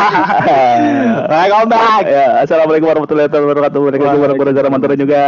[1.30, 2.04] Welcome back.
[2.08, 3.80] Ya, assalamualaikum warahmatullahi wabarakatuh.
[3.80, 5.22] Waalaikumsalam warahmatullahi wabarakatuh juga.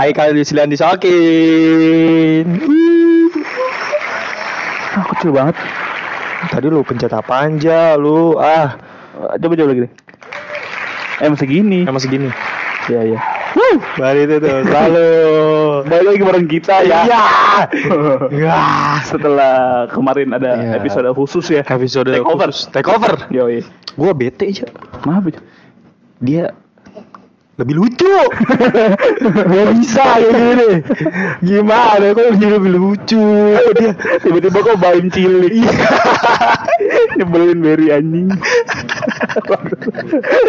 [0.00, 2.46] Hai kalian disilian disokin.
[4.94, 5.56] Ah, kecil banget.
[6.48, 8.36] Tadi lu pencet apa aja lu?
[8.38, 8.76] Ah,
[9.14, 9.92] Coba coba lagi deh.
[11.22, 11.86] Emang segini.
[11.86, 12.28] emang segini.
[12.90, 13.20] Iya, iya.
[13.96, 15.08] Bari itu tuh selalu.
[15.86, 17.00] Balik lagi bareng kita ya.
[17.06, 17.22] Iya.
[18.34, 18.58] Ya,
[19.06, 20.82] setelah kemarin ada Iya.
[20.82, 21.62] episode khusus ya.
[21.62, 22.50] Episode Take over.
[22.50, 22.66] khusus.
[22.74, 22.90] Take
[23.94, 24.66] Gua bete aja.
[25.06, 25.40] Maaf ya.
[26.18, 26.44] Dia
[27.54, 28.10] lebih lucu.
[29.54, 30.70] Gak bisa kayak gini.
[31.38, 33.26] Gimana kok jadi lebih lucu?
[33.78, 35.62] Dia Tiba-tiba kok baim cilik.
[37.18, 38.34] Nyebelin Berry anjing.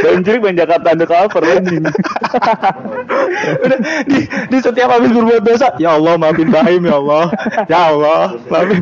[0.02, 1.86] baim cilik main Jakarta undercover anjing.
[3.61, 7.25] Udah, di, di setiap habis berbuat dosa ya Allah maafin Bahim ya Allah
[7.70, 8.81] ya Allah maafin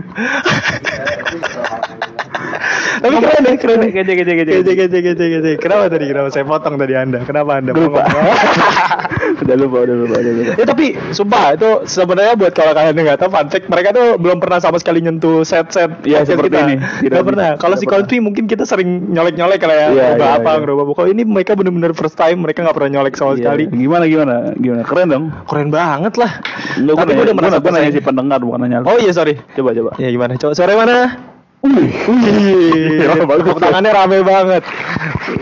[2.99, 4.51] tapi keren deh keren deh Kece kece kece.
[4.53, 5.51] Kece, kece, kece, kece.
[5.57, 6.05] Kenapa tadi?
[6.05, 7.19] Kenapa saya potong tadi Anda?
[7.23, 7.71] Kenapa Anda?
[7.71, 8.03] Lupa.
[9.43, 10.51] udah lupa, udah lupa, udah lupa.
[10.55, 14.37] ya tapi sumpah itu sebenarnya buat kalau kalian nggak tahu fun fact mereka tuh belum
[14.37, 16.75] pernah sama sekali nyentuh set set Iya, seperti ini.
[17.01, 20.49] Tidak pernah kalau si Country mungkin kita sering nyolek nyolek kalau ya ngerubah iya, apa
[20.49, 20.59] iya.
[20.59, 23.39] ngerubah buku ini mereka bener-bener first time mereka nggak pernah nyolek sama Iya.
[23.43, 24.35] sekali Gimana gimana?
[24.55, 24.81] Gimana?
[24.83, 25.25] Keren dong.
[25.45, 26.31] keren banget lah
[26.79, 28.77] Lu tapi gue udah merasa gue nanya si pendengar bukan nanya.
[28.83, 29.91] oh iya sorry Coba coba.
[29.97, 31.32] ya gimana coba sore mana
[31.63, 34.63] Wih, Wih, tepuk tangannya rame banget.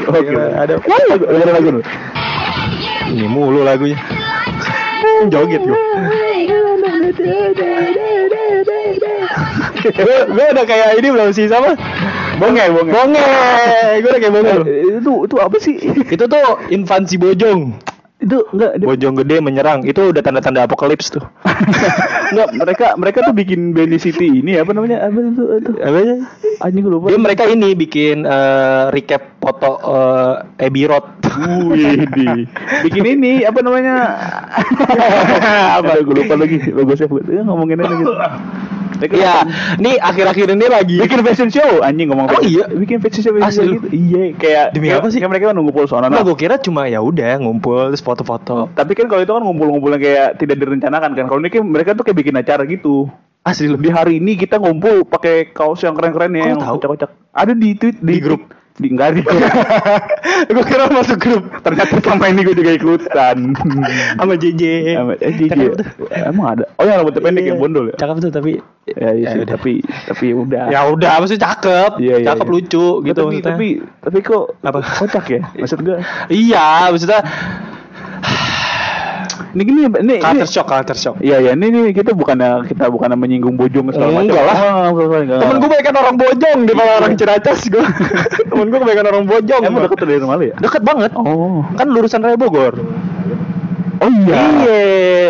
[0.06, 0.30] Oke.
[0.38, 1.66] Ada lagu, lagu, lagu.
[1.66, 1.82] dulu.
[3.10, 3.98] ini mulu lagunya.
[5.34, 5.78] Joget gue.
[10.30, 11.74] gue udah kayak ini belum sih sama
[12.38, 12.92] Bonge, bonge.
[12.94, 13.28] bonge
[13.98, 15.76] gue udah kayak bonge Eh, itu itu apa sih?
[16.06, 17.74] itu tuh infansi bojong
[18.22, 21.26] itu enggak dia- bojong gede menyerang itu udah tanda-tanda apokalips tuh
[22.32, 25.04] enggak mereka mereka tuh bikin Benny City ini apa namanya?
[25.04, 25.44] Apa itu?
[25.58, 25.72] itu?
[25.78, 26.16] apa aja
[26.62, 27.10] Anjing lupa.
[27.10, 31.08] dia mereka ini bikin eh, recap foto eh, Abbey Road
[31.72, 32.28] Wih, di
[32.84, 33.96] bikin ini apa namanya?
[35.80, 36.04] apa?
[36.04, 36.60] Gue lupa lagi.
[36.70, 38.14] Logo saya ya, ngomongin aja gitu.
[39.04, 39.36] Iya,
[39.78, 42.66] nih akhir-akhir ini lagi bikin fashion show anjing ngomong Oh, fashion- iya?
[42.72, 43.88] bikin fashion show, fashion Asli gitu.
[43.90, 45.18] iya kayak Demi kayak- apa sih?
[45.18, 48.70] kayak mereka kan nunggu pulsa Nah, gue kira cuma ya udah ngumpul terus foto-foto.
[48.72, 52.04] tapi kan kalau itu kan ngumpul-ngumpulnya kayak tidak direncanakan kan kalau ini kan mereka tuh
[52.04, 53.10] kayak bikin acara gitu
[53.42, 56.78] Asli di hari ini kita ngumpul pakai kaos yang keren-keren ya yang tahu?
[56.78, 58.46] kocak-kocak ada di tweet di, Di grup?
[58.82, 59.22] Di enggak di
[60.52, 61.44] gue kira masuk grup.
[61.62, 63.54] Ternyata sama ini gue juga ikutan.
[64.20, 64.62] Sama JJ.
[64.98, 65.60] Sama- eh JJ
[66.26, 66.66] emang ada?
[66.76, 67.96] Oh yang rambutnya pendek yang bondol ya?
[67.96, 68.52] Cakep tuh tapi
[68.90, 69.50] ya, iya Ya sih, udah.
[69.54, 69.74] tapi
[70.08, 70.64] tapi udah.
[70.68, 72.54] Ya udah maksudnya cakep, Iya, iya, cakep iya.
[72.54, 73.68] lucu gitu tapi, tapi
[74.02, 74.80] tapi kok Apa?
[74.82, 75.42] kocak ya?
[75.54, 77.22] Maksud gue iya maksudnya
[79.52, 81.16] ini gini ini culture shock, culture shock.
[81.20, 84.32] Iya ya, ini, ini kita bukannya kita bukannya menyinggung bojong segala macam.
[84.32, 84.58] Enggak lah.
[84.92, 85.40] Oh, enggak.
[85.44, 87.84] Temen gue banyak orang bojong di malah orang Ciracas gue.
[88.50, 89.62] Temen gue banyak orang bojong.
[89.68, 90.56] Emang deket dari rumah lu ya?
[90.60, 91.12] Deket banget.
[91.20, 91.68] Oh.
[91.76, 92.80] Kan lurusan Raya Bogor.
[94.02, 94.34] Oh iya.
[94.34, 94.82] Iya,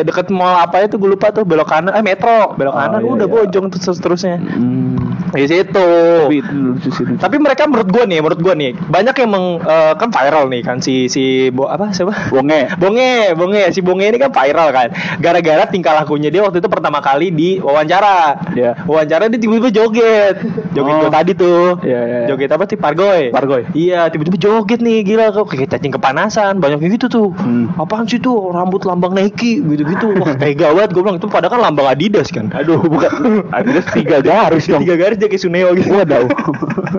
[0.07, 3.11] deket mall apa itu gue lupa tuh belok kanan, eh metro, belok Oh, kanan iya,
[3.19, 3.33] udah iya.
[3.35, 4.39] bojong terus terusnya.
[4.39, 5.10] Hmm.
[5.31, 5.87] Di situ.
[6.27, 6.37] Tapi.
[7.21, 10.61] Tapi mereka menurut gue nih, menurut gue nih, banyak yang meng, eh, kan viral nih
[10.61, 12.31] kan si si bo, apa siapa?
[12.33, 12.67] Bonge.
[12.75, 14.87] Bonge, Bonge, si Bonge ini kan viral kan.
[15.17, 18.41] Gara-gara tingkah lakunya dia waktu itu pertama kali di wawancara.
[18.53, 18.83] Iya.
[18.85, 20.35] Wawancara dia tiba-tiba joget.
[20.71, 21.07] Joget Oh.
[21.07, 21.79] gua tadi tuh.
[21.81, 22.27] Iya, iya, iya.
[22.27, 22.75] Joget apa sih?
[22.75, 23.31] Pargoy.
[23.31, 23.63] Pargoy.
[23.71, 27.27] Iya, tiba-tiba joget nih, gila kok kayak cacing kepanasan, banyak yang gitu tuh.
[27.35, 27.71] Hmm.
[27.79, 30.15] Apaan sih tuh rambut lambang Nike gitu-gitu.
[30.19, 32.51] Wah, tega banget gue bilang itu padahal kan lambang Adidas kan.
[32.51, 33.11] Aduh, bukan.
[33.57, 34.83] Adidas tiga garis dong.
[34.83, 35.91] Tiga garis dia kayak Suneo gitu.
[35.91, 36.27] Waduh.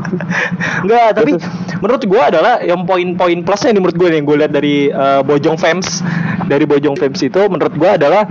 [0.85, 1.33] Enggak, tapi
[1.79, 5.57] menurut gua adalah yang poin-poin plusnya nih menurut gue yang gue lihat dari eh, Bojong
[5.61, 6.03] Fans
[6.51, 8.27] dari Bojong Fans itu menurut gua adalah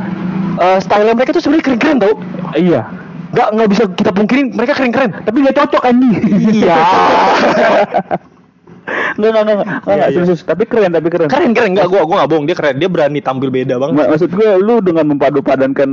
[0.59, 2.13] eh, style mereka tuh sebenarnya keren-keren tau.
[2.57, 2.81] iya.
[3.31, 5.23] Nggak nggak bisa kita pungkirin mereka keren-keren.
[5.23, 6.13] Tapi nggak cocok anjing.
[6.51, 6.77] Iya.
[8.81, 9.57] Enggak, enggak, enggak.
[9.59, 10.17] Enggak, Iya, enggak, iya.
[10.17, 10.41] serius.
[10.41, 11.27] Tapi keren, tapi keren.
[11.27, 13.93] keren keren nggak gua gua nggak bohong dia keren dia berani tampil beda banget.
[13.95, 15.89] Mak- Maksud gue lu dengan mempadu padankan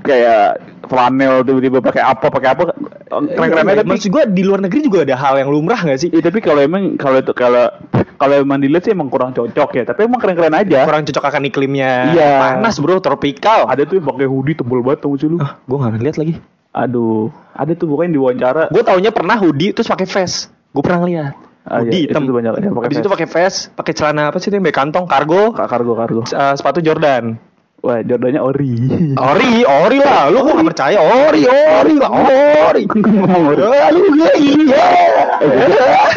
[0.00, 0.44] kayak
[0.82, 2.62] flanel tiba-tiba pakai apa pakai apa
[3.08, 5.98] keren-keren Iya, aja tapi Maksud gua di luar negeri juga ada hal yang lumrah nggak
[5.98, 6.08] sih?
[6.08, 7.66] Iya tapi kalau emang kalau itu kalau
[8.14, 11.42] kalau emang dilihat sih emang kurang cocok ya tapi emang keren-keren aja Kurang cocok akan
[11.46, 12.12] iklimnya.
[12.12, 12.30] Iya.
[12.38, 13.64] Panas bro, tropikal.
[13.64, 16.34] ada tuh pakai hoodie tebel banget tau lu Ah, gua nggak ngeliat lagi.
[16.70, 20.54] aduh ada tuh pokoknya di wawancara Gue taunya pernah hoodie terus pakai vest.
[20.70, 21.34] Gue pernah ngeliat.
[21.60, 22.24] Ah, hoodie iya, hitam.
[22.24, 22.52] itu banyak.
[22.56, 25.92] Yang pakai Habis itu pakai vest, pakai celana apa sih itu yang kantong kargo, kargo
[25.92, 26.22] kargo.
[26.24, 27.49] Eh, sepatu Jordan.
[27.80, 28.72] Wah Jordannya ori
[29.16, 30.28] Ori, ori lah.
[30.28, 30.98] Lu kok gak percaya?
[31.00, 32.84] Ori, ori lah, ori.
[32.86, 34.84] ngomong ori Ah, Lu gak iya.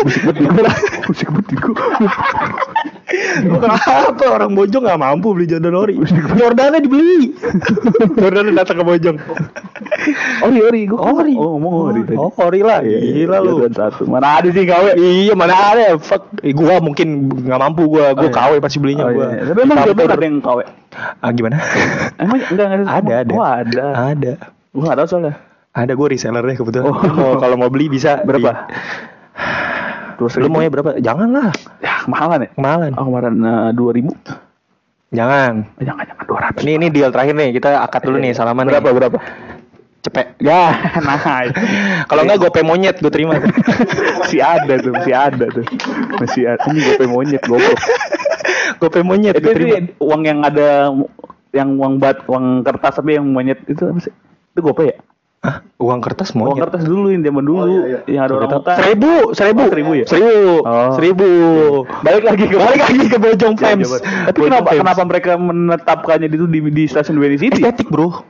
[0.03, 0.71] musik di gua
[1.07, 1.41] musik gua
[3.43, 5.93] Gua kenapa orang Bojong nggak mampu beli Jordan ori?
[6.33, 7.31] Jordannya dibeli.
[8.17, 9.17] Jordan datang ke Bojong.
[10.43, 11.33] Ori ori gua Ori.
[11.37, 12.17] Oh ngomong ori tadi.
[12.17, 12.81] Oh, ori lah.
[12.81, 13.63] Gila lu.
[13.69, 14.03] Satu.
[14.09, 14.97] Mana ada sih KW?
[14.97, 18.35] Iya mana ada fuck eh, gua mungkin nggak mampu gua gua Oh, iya.
[18.35, 19.51] KW pasti belinya Oh, gua iya.
[19.53, 19.77] Tapi emang.
[19.85, 20.59] Jordan ada yang KW?
[20.95, 21.57] Ah gimana
[22.15, 23.85] Emang enggak enggak ada ada Oh ada.
[24.09, 24.33] ada
[24.69, 25.33] Gua enggak tahu soalnya.
[25.71, 26.97] ada gua resellernya kebetulan Oh.
[27.09, 28.69] Mau- kalau mau beli bisa Berapa?
[30.13, 31.49] Terus Di- lu maunya berapa jangan lah
[31.79, 32.49] Ya, mahalan ya?
[32.53, 33.33] kemahalan Oh, kemarin
[33.71, 34.13] dua ribu.
[35.09, 36.61] jangan Jangan jangan dua ratus.
[36.61, 38.95] ini ini deal terakhir nih kita akad dulu nih salaman Berapa nih.
[38.95, 39.17] berapa?
[40.03, 41.47] cepet Ya, nah.
[42.05, 43.39] kalau enggak gope monyet gue terima
[44.19, 45.63] masih ada tuh, masih ada tuh.
[46.19, 46.59] Masih ada.
[46.67, 47.79] Ini gope monyet goblok.
[48.77, 50.93] Gope monyet Itu sih uang yang ada
[51.53, 54.13] yang uang bat, uang kertas tapi yang monyet itu apa sih?
[54.53, 54.97] Itu gope ya?
[55.43, 55.59] Hah?
[55.75, 57.61] uang kertas Uang monyet kertas dulu yang zaman dulu
[58.07, 58.75] yang ada orang hutan.
[58.79, 60.05] seribu seribu Oh, seribu ya?
[60.07, 60.31] seribu
[60.63, 60.91] Oh.
[60.95, 61.27] seribu
[61.99, 63.97] balik lagi ke balik lagi ke bojong Ya, fans coba.
[64.31, 67.59] Tapi kenapa kenapa mereka menetapkannya itu di, di stasiun Venice City?
[67.59, 68.23] estetik bro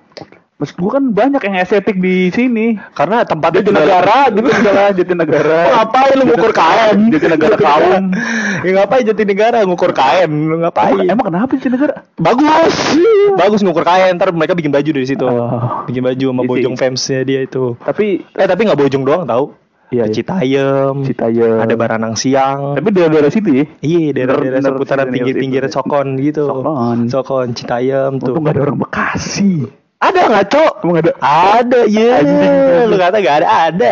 [0.64, 2.80] Maksud gua kan banyak yang estetik di sini.
[2.96, 5.60] karena tempatnya Jatinegara gitu segala Jatinegara.
[5.60, 6.98] Oh, ngapain lu ngukur kain?
[7.12, 8.04] Jatinegara kaum.
[8.66, 10.32] ya ngapain Jatinegara ngukur kain?
[10.32, 11.04] Lu ngapain?
[11.04, 11.96] Emang, emang kenapa Jatinegara?
[12.16, 12.76] bagus.
[13.44, 15.28] bagus ngukur kain, ntar mereka bikin baju dari situ.
[15.28, 15.84] Oh.
[15.84, 16.52] Bikin baju sama Gitu.
[16.56, 17.76] bojong famsnya dia itu.
[17.78, 19.46] Tapi Eh tapi nggak bojong doang tahu.
[19.92, 20.14] Iya, iya.
[20.16, 21.06] Citayam.
[21.06, 21.62] Citayam.
[21.62, 22.74] Ada Baranang Siang.
[22.74, 23.66] tapi daerah-daerah situ ya.
[23.78, 25.70] Iya, daerah-daerah seputaran pinggir-pinggir.
[25.70, 26.50] Sokon gitu.
[26.50, 26.98] Sokon.
[27.12, 28.34] Sokon, Citayam tuh.
[28.34, 29.70] Untung gak ada orang Bekasi.
[30.04, 30.74] Ada nggak cok?
[30.84, 31.12] Emang ada?
[31.56, 32.20] Ada, iya.
[32.20, 32.92] Anjing.
[32.92, 33.48] Lu kata nggak ada?
[33.70, 33.92] Ada.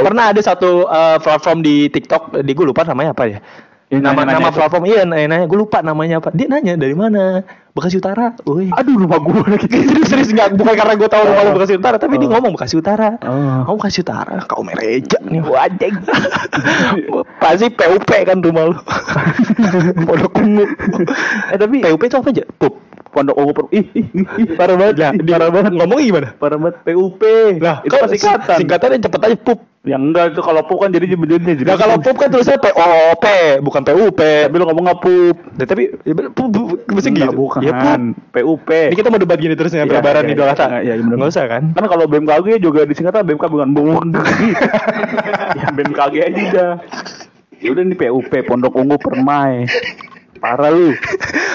[0.00, 3.40] Pernah ada satu uh, platform di TikTok, di gue lupa namanya apa ya?
[3.88, 6.92] Yang nama nanya-nanya nama platform iya nanya, nanya gue lupa namanya apa dia nanya dari
[6.92, 7.40] mana
[7.72, 9.64] Bekasi Utara woi Aduh rumah gua lagi.
[9.88, 12.36] serius serius nggak bukan karena gue tahu rumah lu Bekasi Utara tapi dia Oh.
[12.36, 13.64] ngomong Bekasi Utara Oh.
[13.64, 15.96] kamu Bekasi Utara kau mereja nih wajeng
[17.42, 18.76] pasti PUP kan rumah lu
[20.04, 20.64] pondok ungu
[21.48, 22.74] Eh tapi PUP itu apa aja pup
[23.18, 24.94] pondok ungu per ih, ih, ih, ih, parah banget.
[24.94, 25.72] Lah, di- parah banget.
[25.74, 27.22] ngomongnya gimana Parah banget PUP.
[27.58, 28.56] lah itu kau pas singkatan.
[28.62, 31.62] singkatannya cepet aja pup Yang enggak itu kalau PUP kan jadi jadi jadi.
[31.64, 33.24] Nah kalau pup kan tulisannya POP
[33.62, 34.20] bukan PUP.
[34.20, 35.36] tapi lu ngomong nggak PUP.
[35.54, 37.32] Nah, tapi ya, bener, pup, pup, mesti gitu.
[37.32, 37.60] bukan.
[37.62, 37.98] Ya pup.
[38.34, 38.68] PUP.
[38.68, 40.82] Ini kita mau debat gini terus ya, lebaran Idul Adha.
[40.82, 41.16] iya, iya, bener.
[41.16, 41.62] Nggak usah kan?
[41.72, 44.12] Kan kalau BMKG juga disingkatan BMK bukan bung.
[45.58, 46.72] ya BMKG aja dah.
[47.58, 49.66] Ya udah nih PUP Pondok Ungu Permai.
[50.38, 50.94] Parah lu.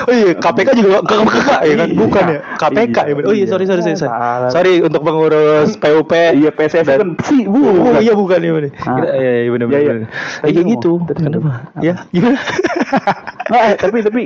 [0.04, 1.88] Oh iya, KPK juga ke KPK ya kan?
[1.88, 1.96] Iya.
[1.96, 2.40] Bukan ya?
[2.60, 3.14] KPK ya.
[3.16, 3.28] bener.
[3.32, 3.96] Oh iya, sorry sorry sorry.
[3.96, 4.12] sorry.
[4.52, 6.12] Sorry untuk pengurus PUP.
[6.12, 7.64] Iya PSF kan sih bu.
[7.64, 8.72] Oh iya bukan ya bener.
[8.84, 9.00] Ah.
[9.00, 9.94] Iya iya bener Iya, iya.
[9.96, 10.08] Iya
[10.44, 10.72] kayak ngomong.
[10.76, 10.92] gitu.
[11.16, 11.52] Kenapa?
[11.80, 12.38] Ya, gimana?
[13.44, 14.22] Nah, tapi tapi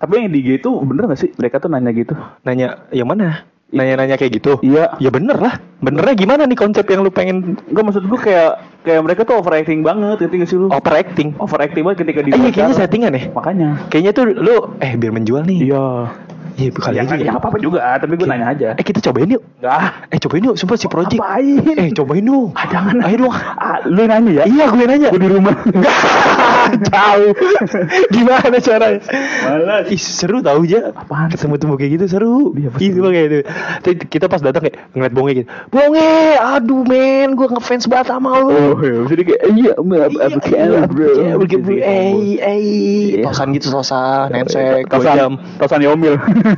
[0.00, 2.16] tapi yang di IG itu bener gak sih mereka tuh nanya gitu?
[2.42, 3.44] Nanya yang mana?
[3.70, 4.60] Nanya-nanya kayak gitu.
[4.60, 4.98] Iya.
[4.98, 5.56] Ya bener lah.
[5.78, 8.50] Benernya gimana nih konsep yang lu pengen Enggak maksud gua kayak
[8.82, 10.66] kayak mereka tuh overacting banget ngerti gak sih lu?
[10.68, 11.28] overacting?
[11.36, 13.22] Overacting banget ketika di Eh, iya kayaknya settingan ya.
[13.30, 13.68] Makanya.
[13.88, 15.58] Kayaknya tuh lu eh biar menjual nih.
[15.66, 15.86] Iya.
[16.54, 17.26] Iya, bukan Ya, lagi.
[17.26, 18.68] ya, apa apa juga, tapi gue nanya aja.
[18.78, 19.42] Eh kita cobain yuk.
[19.58, 20.06] Enggak.
[20.06, 21.18] Eh cobain yuk, sumpah si Project.
[21.18, 21.66] Ngapain?
[21.74, 22.54] Eh cobain dong.
[22.54, 22.94] Ah, jangan.
[23.02, 23.34] Ayo dong.
[23.34, 24.44] Ah, lu nanya ya?
[24.46, 25.08] Iya gue nanya.
[25.10, 25.50] Gue di rumah.
[25.66, 25.90] Enggak.
[26.84, 27.32] Jauh.
[28.08, 29.00] Gimana caranya?
[29.44, 29.84] Malas.
[29.88, 30.90] Ih seru tau aja.
[30.90, 31.28] Apaan?
[31.28, 32.36] Ketemu temu kayak gitu seru.
[32.52, 33.10] Iya, Gitu seru.
[33.10, 33.28] kayak.
[33.80, 35.46] Terus kita pas datang kayak ngeliat bonge gitu.
[35.68, 38.48] Bonge, aduh men, gue ngefans banget sama lu.
[38.48, 39.00] Oh, iya.
[39.06, 41.08] Jadi kayak, iya, apa kayak, bro.
[41.14, 41.72] Iya, begitu, bro.
[41.72, 43.24] Gitu, Eh, eh, Iya.
[43.24, 46.14] tosan gitu tosan, nensek, dua Tosan, tosan Yomil.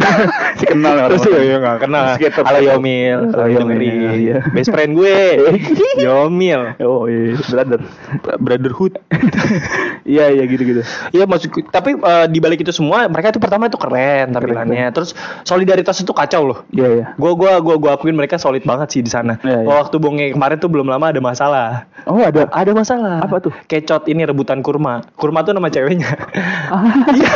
[0.59, 2.05] si kenal Terus ya, ya gak kenal.
[2.17, 3.81] Halo Yomil, Halo Yomil,
[4.17, 4.39] iya.
[4.53, 5.19] Best friend gue,
[6.05, 7.81] Yomil, Oh iya, brother.
[8.39, 8.95] brotherhood.
[10.05, 10.83] Iya iya gitu gitu.
[11.15, 14.93] Iya maksud tapi eh, di balik itu semua mereka itu pertama itu keren tampilannya.
[14.93, 16.59] Terus solidaritas itu kacau loh.
[16.75, 17.05] Iya iya.
[17.17, 19.41] Gua gua gua gua akuin mereka solid banget sih di sana.
[19.41, 19.69] Iya, iya.
[19.69, 21.89] Waktu bonge kemarin tuh belum lama ada masalah.
[22.05, 22.51] Oh ada.
[22.53, 23.25] Ada masalah.
[23.25, 23.53] Apa tuh?
[23.71, 25.01] Kecot ini rebutan kurma.
[25.17, 26.11] Kurma tuh nama ceweknya.
[26.69, 26.85] Ah.
[27.17, 27.33] Iya.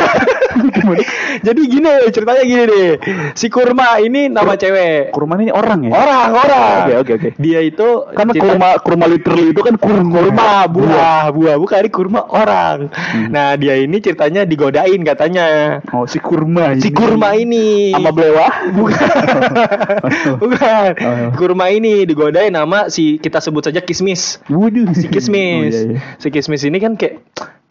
[1.47, 2.89] Jadi gini ceritanya gini deh.
[3.33, 5.11] Si kurma ini nama cewek.
[5.11, 5.91] Kurma ini orang ya?
[5.91, 6.79] Orang, orang.
[6.81, 7.29] Oke oke oke.
[7.35, 11.89] Dia itu Karena cerita- kurma kurma literally itu kan kurma kurma buah buah bukan ini
[11.89, 13.27] kurma orang Hmm.
[13.29, 18.71] nah dia ini ceritanya digodain katanya Oh si kurma si kurma ini sama belewah?
[18.71, 19.09] bukan
[20.41, 21.29] bukan Oh.
[21.33, 24.93] kurma ini digodain sama si kita sebut saja kismis Waduh.
[24.93, 26.15] si kismis Oh, iya, iya.
[26.17, 27.19] si kismis ini kan kayak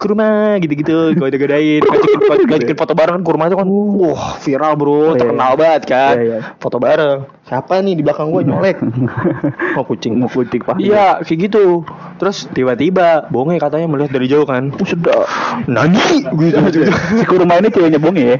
[0.01, 5.13] kurma gitu-gitu goda-godain ngajakin, ngajakin foto bareng kan kurma itu kan wah viral bro Oh,
[5.13, 5.59] iya, terkenal iya.
[5.61, 6.37] banget kan Iya, iya.
[6.57, 8.81] foto bareng siapa nih di belakang gua nyolek
[9.77, 10.77] oh kucing Mau kucing pak?
[10.77, 11.81] Iya, kayak gitu.
[12.21, 14.69] Terus tiba-tiba bonge katanya melihat dari jauh kan.
[14.69, 15.25] Oh sedap.
[15.65, 15.97] Nani
[16.29, 16.85] gitu.
[17.19, 18.37] si kurma ini ceweknya bonge ya?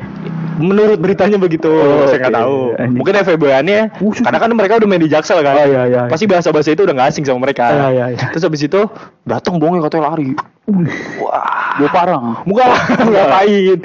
[0.62, 2.38] Menurut beritanya begitu, Oh, saya nggak oke.
[2.38, 2.58] tahu.
[2.78, 2.98] Anjing.
[3.02, 3.14] Mungkin
[3.98, 4.24] Buset.
[4.30, 5.58] karena kan mereka udah main di Jaksel kan.
[5.58, 6.02] Oh, iya, iya, iya.
[6.06, 7.66] Pasti bahasa-bahasa itu udah nggak asing sama mereka.
[7.72, 8.26] Iya, iya, iya.
[8.30, 8.82] Terus habis itu
[9.24, 10.34] datang bongnya katanya lari.
[11.20, 12.44] Wah, Gue parang.
[12.44, 12.64] Muka
[13.12, 13.80] ngapain?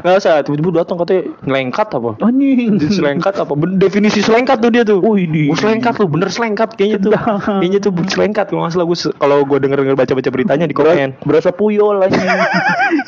[0.00, 2.10] Nggak usah, tiba-tiba datang katanya ngelengkat apa?
[2.18, 2.78] Anjing.
[2.88, 3.52] selengkat apa?
[3.76, 4.98] Definisi selengkat tuh dia tuh.
[5.02, 7.12] Wih, di- Gua selengkat lu, bener selengkat kayaknya tuh.
[7.58, 10.74] Kayaknya tuh selengkat kalau nggak salah gue kalau gue denger denger baca baca beritanya di
[10.74, 11.08] komen.
[11.22, 12.22] Berasa puyol anjing.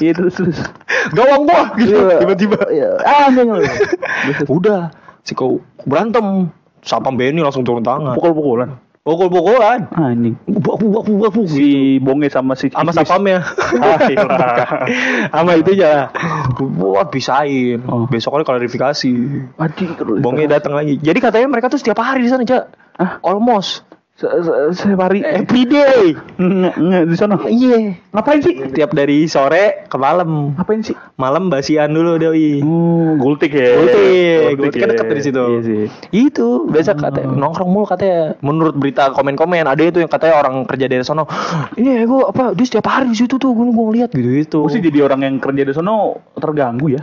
[0.01, 0.35] Iya terus.
[1.13, 2.17] Gawang gua gitu Iya.
[2.19, 2.59] tiba-tiba.
[2.67, 2.91] Iya.
[3.01, 3.29] Ah.
[4.47, 6.51] Udah, si kau berantem.
[6.81, 8.13] Sapam Benny langsung turun tangan.
[8.13, 8.77] Pukul-pukulan.
[9.05, 9.85] Pukul-pukulan.
[9.93, 10.33] Anjing.
[10.49, 10.81] Buk
[11.45, 13.45] Si bonge sama si sama sapamnya.
[13.77, 14.25] Ah, iya.
[15.37, 16.09] sama itunya.
[16.81, 17.85] Wah, bisain.
[17.85, 18.09] Oh.
[18.09, 19.13] Besoknya klarifikasi.
[19.61, 19.91] Anjing.
[20.25, 20.97] Bongnya datang lagi.
[21.05, 22.65] Jadi katanya mereka tuh setiap hari di sana, Cak.
[22.97, 23.21] Hah?
[23.21, 23.94] Almost.
[24.15, 25.27] Se- se- Setiap hari.
[25.27, 26.15] Every day.
[26.39, 27.35] Nge, nge, di sana.
[27.51, 27.99] Iya.
[28.15, 28.55] Ngapain sih?
[28.71, 30.55] Tiap dari sore ke malam.
[30.55, 30.95] Ngapain sih?
[31.19, 32.63] Malam basian dulu doi.
[32.63, 33.75] Oh, gultik ya.
[33.75, 35.43] Gultik, gultik kan dekat dari situ.
[35.43, 35.83] Iya sih.
[36.15, 38.39] Itu biasa katanya nongkrong mulu katanya.
[38.39, 41.27] Menurut berita komen-komen ada itu yang katanya orang kerja dari sono.
[41.75, 44.61] Ini ya gue apa dia setiap hari di situ tuh gue gue ngeliat gitu itu.
[44.71, 47.03] Sih jadi orang yang kerja di sana terganggu ya.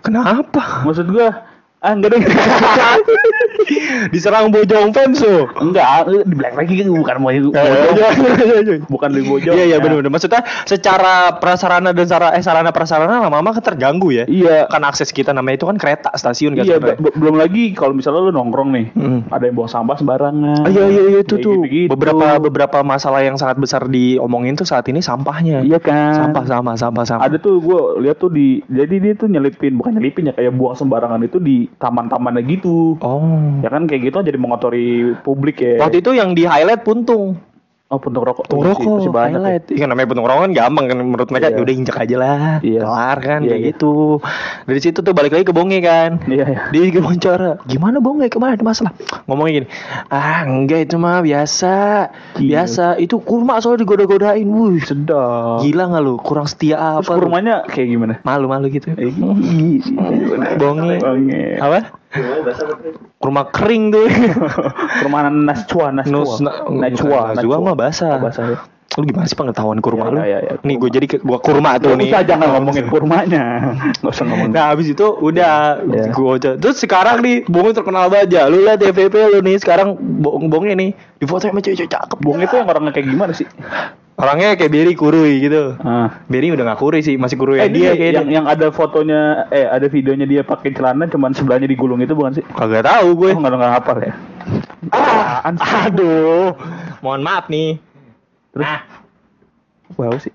[0.00, 0.88] Kenapa?
[0.88, 1.52] Maksud gua
[1.84, 2.22] ah enggak deh.
[4.12, 5.48] Diserang bojong fans tuh.
[5.56, 7.30] enggak, di black lagi kan bukan mau
[8.86, 9.54] bukan di bojong.
[9.54, 9.82] Iya iya Ya.
[9.82, 10.08] benar-benar.
[10.08, 14.24] Maksudnya secara prasarana dan sarana eh sarana prasarana lama-lama kan terganggu ya.
[14.24, 14.70] Iya.
[14.70, 18.32] Kan akses kita namanya itu kan kereta stasiun kan Iya, belum lagi kalau misalnya lu
[18.32, 19.20] nongkrong nih, Hmm.
[19.28, 20.62] ada yang buang sampah sembarangan.
[20.62, 24.86] Ah, iya iya iya itu tuh beberapa beberapa masalah yang sangat besar diomongin tuh saat
[24.86, 25.60] ini sampahnya.
[25.60, 26.30] Iya kan.
[26.30, 27.20] Sampah sama sampah sama.
[27.24, 30.72] Ada tuh gue lihat tuh di jadi dia tuh nyelipin bukan nyelipin ya kayak buang
[30.72, 32.98] sembarangan itu di taman-tamannya gitu.
[33.00, 33.22] Oh.
[33.62, 35.80] Ya kan kayak gitu jadi mengotori publik ya.
[35.82, 37.38] Waktu itu yang di highlight puntung.
[37.86, 38.44] Oh puntung rokok.
[38.46, 39.30] Puntung Iya sih, rokok pasti banyak.
[39.30, 39.38] ya.
[39.38, 39.64] highlight.
[39.70, 41.54] Iya namanya puntung rokok kan gampang kan menurut mereka Iya.
[41.54, 42.40] ya udah injek aja lah.
[42.58, 42.80] Iya.
[42.80, 43.68] Kelar kan Iya, kayak iya.
[43.70, 43.92] gitu.
[44.64, 46.10] Dari situ tuh balik lagi ke bonge kan.
[46.24, 46.60] Iya iya.
[46.68, 48.92] Dia juga wawancara, gimana bonge kemarin ada masalah?
[49.24, 49.66] Ngomongnya gini,
[50.08, 51.74] ah enggak itu mah biasa,
[52.34, 52.48] Gila.
[52.50, 52.84] biasa.
[52.96, 55.60] Itu kurma soalnya digoda-godain, wuh Sedap.
[55.60, 56.14] gila nggak lu?
[56.18, 57.12] Kurang setia Terus apa?
[57.14, 57.20] lu?
[57.22, 58.14] kurmanya kayak gimana?
[58.22, 58.90] Malu-malu gitu.
[58.92, 59.12] Eh,
[60.56, 60.96] Bonge.
[60.98, 61.58] Bonge.
[61.58, 61.78] Apa?
[63.16, 64.06] Kurma kering tuh.
[65.00, 66.12] Kurma nascua, nascua.
[66.12, 68.16] Nus, na, Najwa, najwa mah basah.
[68.16, 68.58] Oh, basah ya.
[68.94, 70.18] Lu gimana sih pengetahuan kurma Iya, lu?
[70.22, 72.10] iya, iya, Nih gue jadi ke- gua kurma tuh Nggak nih.
[72.14, 73.44] usah jangan ngomongin kurmanya.
[73.98, 74.54] Nggak usah ngomongin.
[74.54, 76.14] Nah habis itu udah Iya.
[76.14, 76.50] gua aja.
[76.54, 78.42] Terus sekarang nih Bongnya terkenal banget ya.
[78.46, 82.22] Lu lihat FVP lu nih sekarang bong bongnya nih di foto sama cewek cakep.
[82.22, 83.50] Bong itu yang orangnya kayak gimana sih?
[84.14, 85.74] Orangnya kayak Berry kurui gitu.
[85.82, 86.22] Ah.
[86.30, 89.50] Berry udah gak kurui sih, masih kurui Eh, dia dia kayak yang, yang ada fotonya,
[89.50, 92.44] eh ada videonya dia pakai celana cuman sebelahnya digulung itu bukan sih?
[92.54, 93.30] kagak tahu gue.
[93.34, 94.12] Oh, nggak nggak hafal ya.
[94.94, 95.50] Ah,
[95.90, 96.54] aduh.
[97.02, 97.82] Mohon maaf nih.
[98.54, 98.66] Terus?
[98.66, 98.80] Ah,
[99.94, 100.30] Wow sih.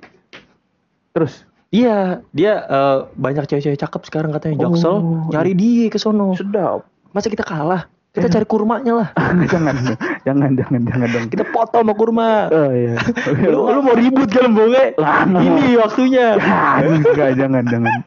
[1.11, 1.47] Terus?
[1.69, 6.33] iya, dia eh, banyak cewek-cewek cakep sekarang katanya Jaksel Oh, nyari dia ke sono.
[6.33, 6.83] Sedap.
[7.15, 7.87] Masa kita kalah?
[8.09, 9.07] Kita cari kurmanya lah.
[9.53, 9.77] jangan,
[10.25, 11.25] jangan, jangan, jangan dong.
[11.29, 12.49] Kita foto sama kurma.
[12.49, 12.97] Oh iya.
[13.53, 14.97] lu, lu mau ribut kan bonge?
[14.97, 15.37] Lama.
[15.37, 16.33] Ini waktunya.
[16.89, 18.01] Enggak, jangan, jangan.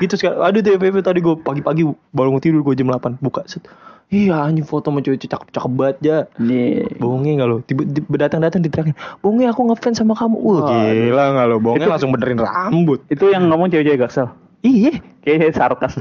[0.00, 0.40] gitu sekarang.
[0.40, 1.84] Aduh TVP tadi gue pagi-pagi
[2.16, 3.68] baru mau tidur gue jam 8 buka set.
[4.12, 6.18] Iya anjing foto sama cewek cakep-cakep banget ya.
[6.40, 6.84] Nih.
[6.96, 7.60] Bonge gak lo?
[7.64, 8.96] Tiba tiba datang-datang diterakin.
[9.20, 10.36] Bonge aku ngefans sama kamu.
[10.36, 11.56] Wah gila gak lo?
[11.60, 13.04] Bonge Itu- langsung benerin rambut.
[13.12, 14.32] Itu yang ngomong cewek-cewek gaksel.
[14.62, 14.92] Iya.
[15.22, 15.94] Kayaknya sarkas.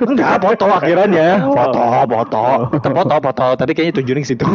[0.00, 1.28] Enggak foto akhirannya.
[1.44, 1.52] Oh.
[1.56, 2.42] Foto, foto.
[2.76, 3.44] Tetep foto, foto.
[3.56, 4.44] Tadi kayaknya tujuannya ke situ.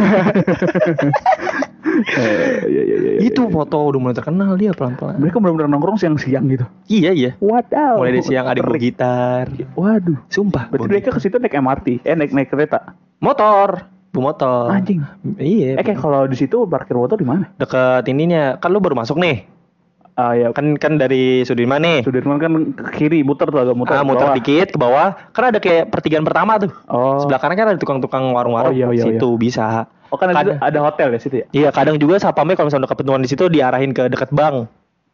[1.94, 3.12] Eh, Iya, iya, iya.
[3.22, 5.22] Itu foto udah mulai terkenal dia pelan-pelan.
[5.22, 6.66] Mereka benar-benar nongkrong siang-siang gitu.
[6.90, 7.32] Iya iya.
[7.38, 8.02] Wadaw.
[8.02, 9.46] Mulai dari siang ada gitar.
[9.78, 10.18] Waduh.
[10.26, 10.74] Sumpah.
[10.74, 12.98] Berarti mereka ke situ naik MRT, eh naik naik kereta.
[13.22, 13.86] motor.
[14.10, 14.70] Bu motor.
[14.74, 15.02] Anjing.
[15.38, 15.78] Iya.
[15.78, 17.50] Eh kayak kalau di situ parkir motor di mana?
[17.58, 19.46] deket ininya kan lu baru masuk nih
[20.14, 23.94] Ah ya, kan kan dari Sudirman nih Sudirman kan ke kiri muter tuh agak muter.
[23.94, 24.38] ah, muter bawah.
[24.38, 27.18] dikit ke bawah kan ada kayak pertigaan pertama tuh Oh.
[27.18, 30.62] sebelah kanan kan ada tukang-tukang warung-warung Oh, iya, iya, situ bisa Oh kan ada, Kadang-
[30.62, 31.46] ada hotel ya situ ya?
[31.52, 34.70] iya kadang juga sapamnya kalau misalnya udah kepenuhan di situ diarahin ke dekat bank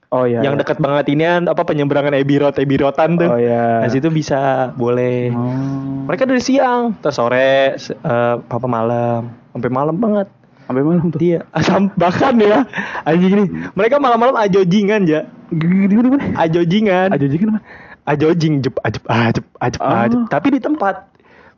[0.10, 0.41] Oh iya.
[0.41, 0.60] yang iya.
[0.60, 3.79] dekat banget ini apa penyeberangan Ebirot Ebirotan tuh Oh iya.
[3.79, 6.03] nah situ bisa boleh Oh.
[6.03, 10.27] mereka dari siang terus sore se- eh, apa malam sampai malam banget
[10.70, 11.18] Sampai malam tuh.
[11.20, 12.62] dia asam bahkan ya
[13.02, 16.24] anjing ini mereka malam-malam ajojingan ya Gini gini gimana?
[16.38, 17.60] ajojingan Aja jadi gimana?
[18.06, 20.06] ajojing jep ajep ajep ajep Ah.
[20.06, 21.10] ajep tapi di tempat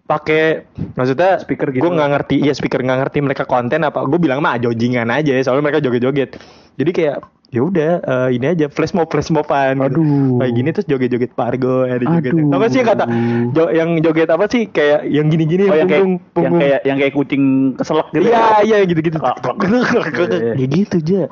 [0.04, 1.80] pakai maksudnya Speaker gitu.
[1.82, 5.32] gue nggak ngerti iya speaker nggak ngerti mereka konten apa gue bilang mah ajojingan aja
[5.32, 6.36] ya soalnya mereka joget-joget
[6.76, 7.18] jadi kayak
[7.52, 10.00] ya udah eh, ini aja flash mob flash moban gitu.
[10.00, 10.40] Aduh.
[10.40, 12.48] kayak gini terus joget-joget pargo ya joget Aduh.
[12.50, 13.06] apa sih yang kata
[13.52, 16.80] jo- yang joget apa sih kayak yang gini-gini Oh yang kayak punggung yang punggung kayak
[16.88, 17.44] yang kayak kucing
[17.76, 18.24] keselak gitu.
[18.26, 19.18] Iya iya gitu-gitu.
[19.20, 19.34] Iya,
[20.32, 20.52] iya.
[20.56, 21.24] Ya gitu aja.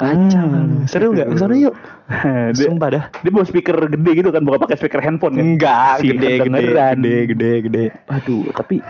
[0.00, 0.46] Kacau.
[0.48, 0.88] Hmm.
[0.88, 1.28] Seru nggak?
[1.28, 1.76] Ke sana yuk.
[2.56, 3.04] dia, Sumpah dah.
[3.20, 5.44] dia bawa speaker gede gitu kan, bukan pakai speaker handphone kan?
[5.44, 7.84] Enggak, Si gede, gede, gede, gede, gede.
[8.08, 8.80] Aduh, tapi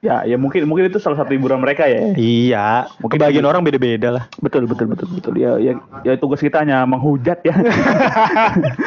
[0.00, 2.12] ya ya mungkin mungkin itu salah satu hiburan mereka ya.
[2.12, 4.24] Iya, Mungkin kebagian itu- orang beda-beda lah.
[4.38, 5.32] Betul betul betul betul.
[5.36, 7.52] Ya ya ya tugas kita hanya menghujat ya.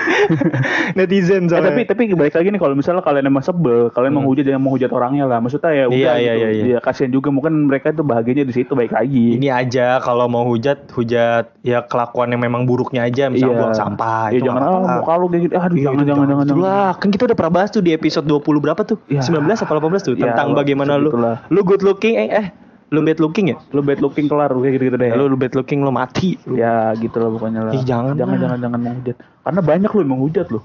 [0.93, 4.63] Netizen Eh, tapi tapi balik lagi nih kalau misalnya kalian emang sebel, kalian menghujat jangan
[4.63, 5.37] menghujat orangnya lah.
[5.37, 6.01] Maksudnya ya udah Hmm.
[6.01, 6.23] Iya, gitu.
[6.23, 6.63] iya, iya, iya.
[6.67, 9.25] Ya kasihan juga mungkin mereka tuh bahagianya di situ baik lagi.
[9.33, 14.29] ini aja kalau mau hujat, hujat ya kelakuan yang memang buruknya aja, misalnya buang sampah.
[14.29, 14.97] Iya itu jangan nggak ah apa-apa.
[14.99, 15.53] muka lu kayak gitu.
[15.55, 16.63] Aduh Iya, jangan itu jangan jangan jangan.
[16.63, 18.97] Lah, kan kita udah pernah bahas tuh di episode 20 berapa tuh?
[19.07, 19.21] Ya.
[19.21, 21.11] 19 apa 18 tuh Ya, tentang bagaimana lu
[21.51, 22.47] lu good looking eh eh
[22.93, 23.57] lu bad looking ya?
[23.73, 25.09] Lu bad looking kelar kayak gitu-gitu deh.
[25.17, 26.37] Lu, lu bad looking lu mati.
[26.45, 26.61] Lu.
[26.61, 27.73] Ya gitu lah pokoknya lah.
[27.73, 28.41] Ih, jangan jangan lah.
[28.45, 29.17] jangan jangan menghujat.
[29.17, 30.59] Karena banyak lu yang menghujat lu.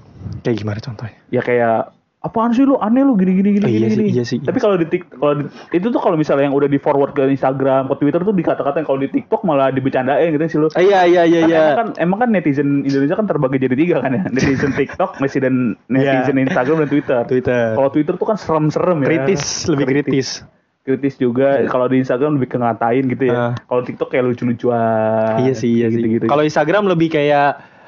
[0.45, 1.17] Kayak gimana contohnya?
[1.33, 4.09] Ya kayak apaan sih lu aneh lu gini gini gini Oh, iya gini, sih, gini.
[4.11, 5.33] iya sih, Tapi iya kalau di Tik- kalau
[5.69, 8.99] itu tuh kalau misalnya yang udah di forward ke Instagram, ke Twitter tuh dikata-katain kalau
[8.99, 10.67] di TikTok malah dibecandain gitu sih lu.
[10.69, 11.59] Ah, iya iya iya Kan iya.
[11.61, 14.23] Emang kan emang kan netizen Indonesia kan terbagi jadi tiga kan ya.
[14.27, 15.55] Netizen TikTok, netizen
[15.87, 16.43] netizen Iya.
[16.45, 17.21] Instagram dan Twitter.
[17.23, 17.63] Twitter.
[17.73, 19.05] Kalau Twitter tuh kan serem-serem ya.
[19.07, 20.43] kritis, lebih kritis.
[20.81, 21.63] Kritis juga.
[21.65, 23.35] Kalau di Instagram lebih ke ngatain gitu ya.
[23.35, 23.51] Ah.
[23.61, 25.39] Kalau TikTok kayak lucu-lucuan.
[25.39, 26.01] iya sih, iya sih.
[26.01, 26.25] gitu-gitu.
[26.25, 27.78] Kalau Instagram lebih kayak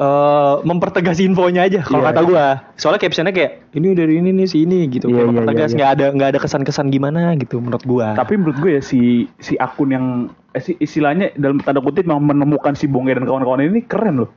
[0.00, 2.08] eh mempertegas infonya aja kalau Iya.
[2.08, 2.46] kata gua.
[2.74, 5.06] Soalnya captionnya kayak ini dari ini nih si ini gitu.
[5.06, 5.76] Iya, Kayak iya, mempertegas iya, iya.
[5.76, 8.16] nggak ada nggak ada kesan-kesan gimana gitu menurut gua.
[8.16, 9.00] Tapi menurut gue ya si
[9.36, 10.06] si akun yang
[10.50, 14.30] eh, si, istilahnya dalam tanda kutip memang menemukan si Bonge dan kawan-kawan ini keren loh.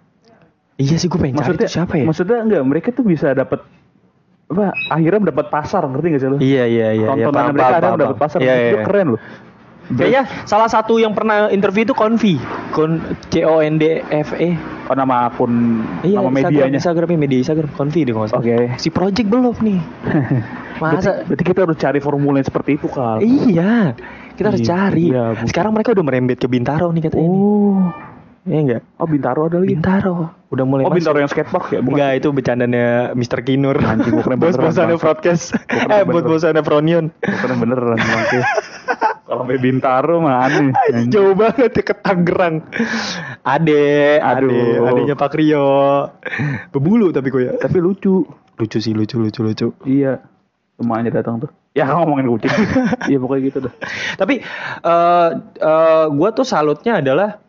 [0.76, 2.06] iya sih gua pengen cari Maksudnya tuh siapa ya?
[2.06, 3.60] Maksudnya enggak mereka tuh bisa dapat
[4.52, 6.38] apa akhirnya dapat pasar ngerti gak sih lo?
[6.38, 7.08] Iya iya iya.
[7.08, 8.24] iya, Tontonan mereka ada paham, dapat paham.
[8.28, 8.40] pasar.
[8.44, 8.84] Iya, Itu iya.
[8.84, 9.22] keren loh.
[9.84, 12.36] Kayaknya salah satu yang pernah interview itu Convi,
[12.72, 14.56] Con C O N D F E.
[14.84, 16.78] Oh, nama akun Iya, nama Instagram, medianya.
[16.78, 18.36] Instagramnya media Instagram Convi deh nggak.
[18.36, 18.58] Oke.
[18.76, 19.80] Si Project belum nih.
[20.74, 21.12] Berarti, Masa?
[21.24, 23.22] berarti kita harus cari formula yang seperti itu kal.
[23.22, 23.94] Iya,
[24.34, 25.06] kita harus Iya, cari.
[25.08, 25.26] iya.
[25.44, 27.30] Sekarang mereka udah merembet ke Bintaro nih katanya.
[27.30, 27.94] Oh,
[28.44, 28.82] Iya enggak?
[28.98, 29.70] oh Bintaro ada lagi.
[29.72, 30.16] Bintaro.
[30.50, 30.98] Udah mulai Oh masuk.
[31.00, 31.80] Bintaro yang skatepark ya?
[31.80, 31.96] Bukan.
[31.96, 33.40] Enggak, itu bercandanya Mr.
[33.42, 33.78] Kinur.
[33.80, 35.56] Anjing, gua kira beneran, Bos-bosannya broadcast.
[35.72, 37.06] eh, bos-bosannya Fronion.
[37.16, 38.40] Bukan beneran bangke.
[39.34, 40.70] Kalau sampai Bintaro mah aneh.
[41.14, 42.62] Jauh banget ya ke Tangerang.
[43.42, 44.86] Ade, ade, Aduh.
[44.86, 46.06] adenya Pak Rio.
[46.70, 47.52] Bebulu tapi kok ya.
[47.58, 48.22] Tapi lucu.
[48.62, 49.68] Lucu sih, lucu, lucu, lucu.
[49.90, 50.22] Iya.
[50.78, 51.50] Semuanya datang tuh.
[51.74, 52.54] Ya ngomongin kucing.
[53.10, 53.74] Iya pokoknya gitu dah.
[54.22, 54.46] Tapi
[54.86, 57.42] eh eh, gua tuh salutnya adalah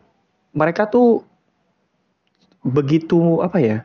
[0.57, 1.21] mereka tuh
[2.65, 3.77] begitu apa ya?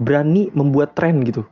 [0.00, 1.44] Berani membuat tren gitu.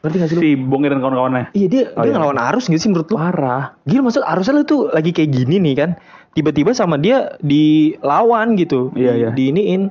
[0.00, 0.40] Ngerti gak sih lu?
[0.40, 1.52] Si Bonge dan kawan-kawannya.
[1.52, 2.14] Iya dia Oh, dia iya.
[2.16, 3.16] ngelawan arus gak sih menurut lu?
[3.16, 3.76] Parah.
[3.84, 5.90] Gila maksud arusnya lu tuh lagi kayak gini nih kan.
[6.30, 8.94] Tiba-tiba sama dia dilawan gitu.
[8.94, 9.28] Iya, Di- iya.
[9.30, 9.82] Diiniin.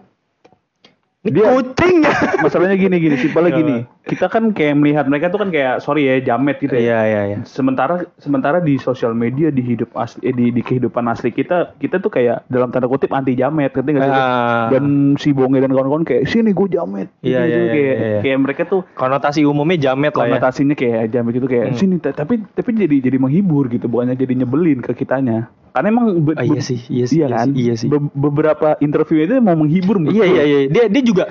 [1.20, 2.16] Ini Dia- kucing ya.
[2.40, 3.76] Masalahnya gini gini, simpelnya gini.
[4.10, 6.82] Kita kan kayak melihat mereka tuh kan kayak sorry ya jamet gitu ya.
[6.82, 7.38] Iya iya iya.
[7.44, 11.98] Sementara sementara di sosial media di hidup asli eh, di, di kehidupan asli kita kita
[11.98, 14.18] tuh kayak dalam tanda kutip anti jamet ngerti nggak sih?
[14.18, 14.68] Ah.
[14.68, 17.08] Dan si Bonge dan kawan-kawan kayak sini gue jamet.
[17.20, 17.54] Iya, Gitu, iya, gitu.
[17.56, 18.20] iya, kayak iya, iya.
[18.20, 20.32] kayak mereka tuh Konotasi umumnya jamet lah ya.
[20.34, 21.78] konotasinya kayak jamet gitu kayak Hmm.
[21.78, 25.54] sini ta- tapi tapi jadi jadi menghibur gitu bukannya jadi nyebelin ke kitanya.
[25.70, 27.46] Karena emang be- Ah, iya sih, iya sih, iya kan?
[27.46, 27.88] sih, iya sih.
[27.88, 30.26] Be- beberapa interview itu mau menghibur Iya gue.
[30.28, 30.60] iya iya.
[30.68, 31.24] Dia dia juga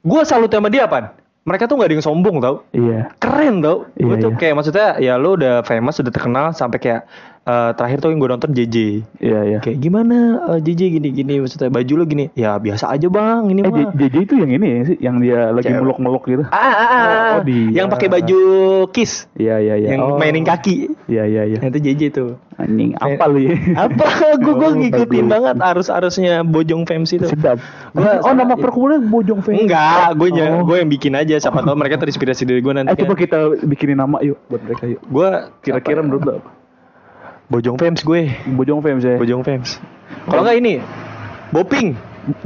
[0.00, 1.16] gua salut sama dia apa?
[1.46, 3.14] Mereka tuh gak ada yang sombong tau Iya.
[3.22, 4.38] Keren tau Gue Iya, tuh iya.
[4.42, 7.06] kayak maksudnya Ya lu udah famous Udah terkenal Sampai kayak
[7.46, 8.76] eh, Terakhir tuh yang gue nonton JJ
[9.18, 9.58] Iya iya.
[9.60, 10.16] Kayak gimana
[10.48, 14.14] eh, JJ gini-gini Maksudnya baju lu gini Ya biasa aja bang Ini Eh mah JJ
[14.20, 16.44] itu yang ini ya sih, yang dia lagi meluk-meluk gitu.
[16.46, 17.30] Ah, ah, ah, ah.
[17.32, 17.70] Oh, dia.
[17.72, 18.40] Yang pakai baju
[18.90, 19.88] kiss Iya iya iya.
[19.88, 20.16] Yang Oh.
[20.16, 21.58] mainin kaki Iya iya iya.
[21.60, 23.52] Itu JJ tuh Anjing apa lu ya?
[23.78, 24.06] Apa
[24.36, 25.28] Gue gue Oh, ngikutin bagus.
[25.30, 27.60] banget Arus-arusnya Bojong Fans itu Sedap.
[27.92, 29.60] Gua oh nama perkumpulan Bojong Fans.
[29.60, 30.64] Enggak Gue Oh.
[30.64, 33.20] gue yang bikin aja Siapa tahu mereka terinspirasi dari gue nanti Eh coba kan.
[33.20, 35.00] kita bikinin nama yuk buat mereka yuk.
[35.04, 35.28] Gue
[35.60, 36.50] Kira-kira menurut lo apa?
[37.46, 39.16] Bojong Fans gue Bojong Fans ya.
[39.18, 39.78] Bojong Fans
[40.26, 40.74] Kalau nggak ini
[41.54, 41.94] Boping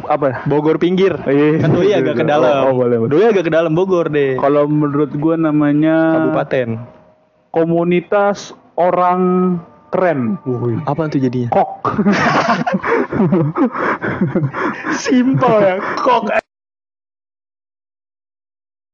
[0.04, 0.44] apa?
[0.44, 1.64] Bogor pinggir Iya.
[1.64, 3.10] Kan doi agak ke dalam Oh, oh, boleh, boleh.
[3.10, 6.68] Doi agak ke dalam Bogor deh Kalau menurut gua namanya Kabupaten
[7.50, 9.58] komunitas orang
[9.90, 10.38] keren.
[10.86, 11.50] Apa tuh jadinya?
[11.50, 11.70] Kok.
[15.02, 16.40] Simpel ya Kok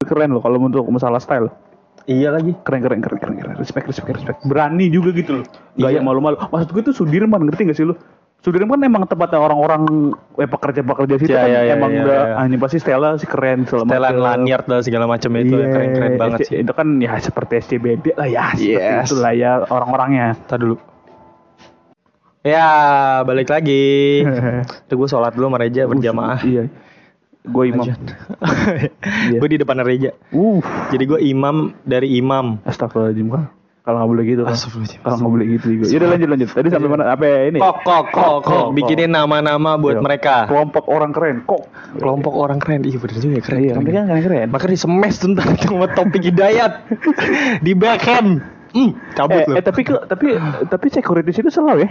[0.07, 1.51] keren loh kalau untuk masalah style.
[2.07, 3.55] Iya lagi Keren keren keren keren keren.
[3.57, 4.39] Respect respect respect.
[4.43, 5.47] Berani juga gitu loh.
[5.75, 6.01] Gaya Iya.
[6.01, 6.39] malu-malu.
[6.41, 7.99] Maksud gue tuh Sudirman ngerti gak sih lu?
[8.39, 9.83] Sudirman kan emang tempatnya orang-orang
[10.37, 12.35] eh pekerja-pekerja situ Iya, kan iya, iya, emang iya, udah iya.
[12.37, 14.23] ah, ini pasti Stella sih keren segala Setelan macem.
[14.23, 18.05] lanyard dan segala macam itu Iya, Keren-keren banget SC sih Itu kan ya seperti SCBD
[18.13, 19.07] lah ya, seperti Yes.
[19.09, 20.27] itulah ya orang-orangnya.
[20.47, 20.77] Tadi dulu
[22.47, 22.69] Ya
[23.25, 24.23] balik lagi
[24.87, 26.71] Tuh gue sholat dulu sama Reja berjamaah Iya.
[27.47, 27.87] Gue imam.
[29.27, 29.39] Iya.
[29.39, 33.45] Gue di depan Reja Uh, Jadi gue imam dari imam astagfirullahaladzim kan.
[33.81, 34.55] Kalau nggak boleh gitu kan.
[34.99, 35.85] Kalau nggak boleh gitu juga.
[35.87, 36.49] Yaudah lanjut lanjut.
[36.51, 37.05] Tadi sampai mana?
[37.07, 37.59] Apa ya, ini?
[37.59, 38.67] Kok, kok, kok, kok.
[38.75, 40.03] Bikinin nama-nama buat Iya.
[40.03, 40.35] mereka.
[40.51, 41.47] Kelompok orang keren.
[41.47, 41.63] Kok.
[41.95, 42.83] Kelompok orang keren.
[42.83, 43.59] Iya bener juga ya, keren.
[43.61, 43.83] Iya, keren.
[43.87, 44.47] mereka kan keren.
[44.51, 46.73] Makanya di semes tentang sama topik hidayat
[47.67, 48.43] di backhand.
[48.75, 49.55] Hmm, cabut Eh, loh.
[49.55, 50.27] eh, tapi tapi
[50.67, 51.91] tapi securities itu selalu ya.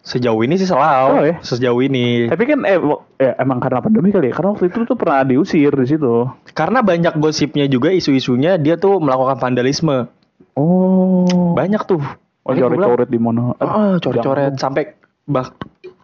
[0.00, 1.14] Sejauh ini sih Oh, selalu.
[1.22, 1.34] ya?
[1.44, 2.24] Sejauh ini.
[2.26, 2.80] Tapi kan eh,
[3.20, 4.34] eh emang karena pandemi kali ya.
[4.34, 6.24] Karena waktu itu tuh pernah diusir di situ.
[6.50, 10.08] Karena banyak gosipnya juga isu-isunya dia tuh melakukan vandalisme.
[10.56, 11.52] Oh.
[11.52, 12.00] Banyak tuh.
[12.40, 13.52] Oh, coret-coret di mana?
[13.60, 14.96] Ah, coret-coret sampai
[15.28, 15.52] bah-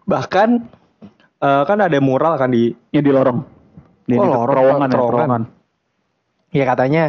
[0.05, 0.69] bahkan
[1.37, 3.39] eh, kan ada mural kan di Yang di lorong.
[4.05, 5.17] Di Oh, di lorong, terowongan ya, terowongan.
[5.25, 5.43] terowongan.
[6.55, 7.03] ya katanya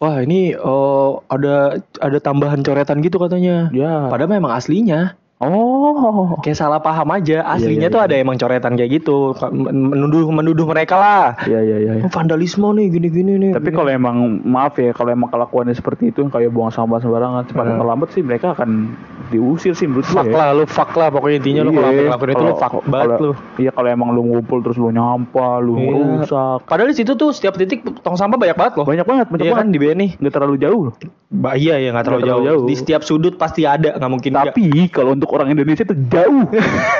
[0.00, 1.54] wah ini eh, ada
[1.98, 3.66] ada tambahan coretan gitu katanya.
[3.74, 4.06] Ya.
[4.06, 6.36] Padahal memang aslinya Oh.
[6.44, 7.40] kayak salah paham aja.
[7.42, 8.06] Aslinya iya, tuh iya.
[8.06, 9.32] ada emang coretan kayak gitu.
[9.72, 11.24] Menuduh menuduh mereka lah.
[11.42, 11.92] Iya iya iya.
[12.04, 13.50] Oh, vandalisme nih gini-gini nih.
[13.56, 17.64] Tapi kalau emang maaf ya, kalau emang kelakuannya seperti itu kayak buang sampah sembarangan, cepat
[17.64, 17.74] Hmm.
[17.74, 18.92] atau lambat sih mereka akan
[19.30, 20.34] diusir sih menurut gue fuck ya.
[20.34, 23.32] lah lu fuck lah pokoknya intinya lu Iya, kalau ngelakuin itu lu fuck banget lu.
[23.56, 25.94] Iya kalau emang lu ngumpul terus lu nyampah, lu Iya.
[26.20, 26.58] rusak.
[26.66, 28.84] Padahal di situ tuh setiap titik tong sampah banyak banget loh.
[28.84, 29.64] Banyak banget, banyak Iya banget.
[29.64, 30.08] kan di BNI.
[30.18, 30.94] Nggak terlalu jauh loh.
[31.30, 32.48] Ba iya ya nggak terlalu, terlalu jauh.
[32.50, 32.66] jauh.
[32.66, 34.30] Di setiap sudut pasti ada, nggak mungkin.
[34.34, 36.44] Tapi kalau untuk orang Indonesia itu jauh.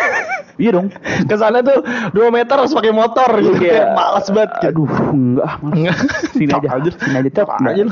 [0.63, 0.93] iya dong.
[1.25, 1.81] ke sana tuh
[2.13, 4.67] 2 meter harus pakai motor gitu kayak malas banget gitu.
[4.85, 5.51] Aduh, enggak.
[5.65, 5.97] Enggak.
[6.37, 6.91] Sini Tar aja.
[6.93, 7.31] Sini aja.
[7.33, 7.83] Tar aja.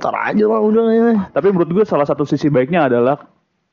[0.00, 0.16] Taruh.
[0.26, 1.08] Aja lah udah ya.
[1.30, 3.20] Tapi menurut gue salah satu sisi baiknya adalah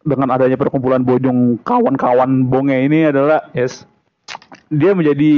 [0.04, 3.88] dengan adanya perkumpulan bojong kawan-kawan bonge ini adalah Yes.
[4.67, 5.32] dia menjadi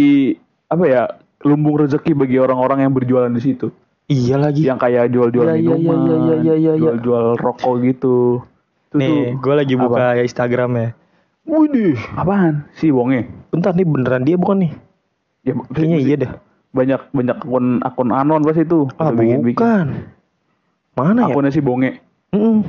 [0.73, 1.03] apa ya
[1.45, 3.69] lumbung rezeki bagi orang-orang yang berjualan di situ.
[4.09, 4.65] Iya lagi.
[4.65, 6.73] Yang kayak jual-jual Iya, iya, iya, minuman, iya, iya, iya, iya.
[6.77, 8.41] jual-jual rokok gitu.
[8.95, 9.83] Itu Nih, tuh- gue lagi Apa?
[9.83, 10.89] buka Instagram ya.
[11.43, 11.99] Widih.
[12.15, 12.63] apaan?
[12.73, 13.27] Si bonge.
[13.51, 14.71] Bentar nih beneran dia bukan nih?
[15.43, 16.31] Ya, Kayaknya iya dah.
[16.71, 18.87] Banyak banyak akun akun anon pas itu.
[18.95, 20.07] Ah, bukan.
[20.95, 21.25] Mana ya?
[21.29, 21.99] Akunnya si bonge.
[22.31, 22.63] Mm-mm.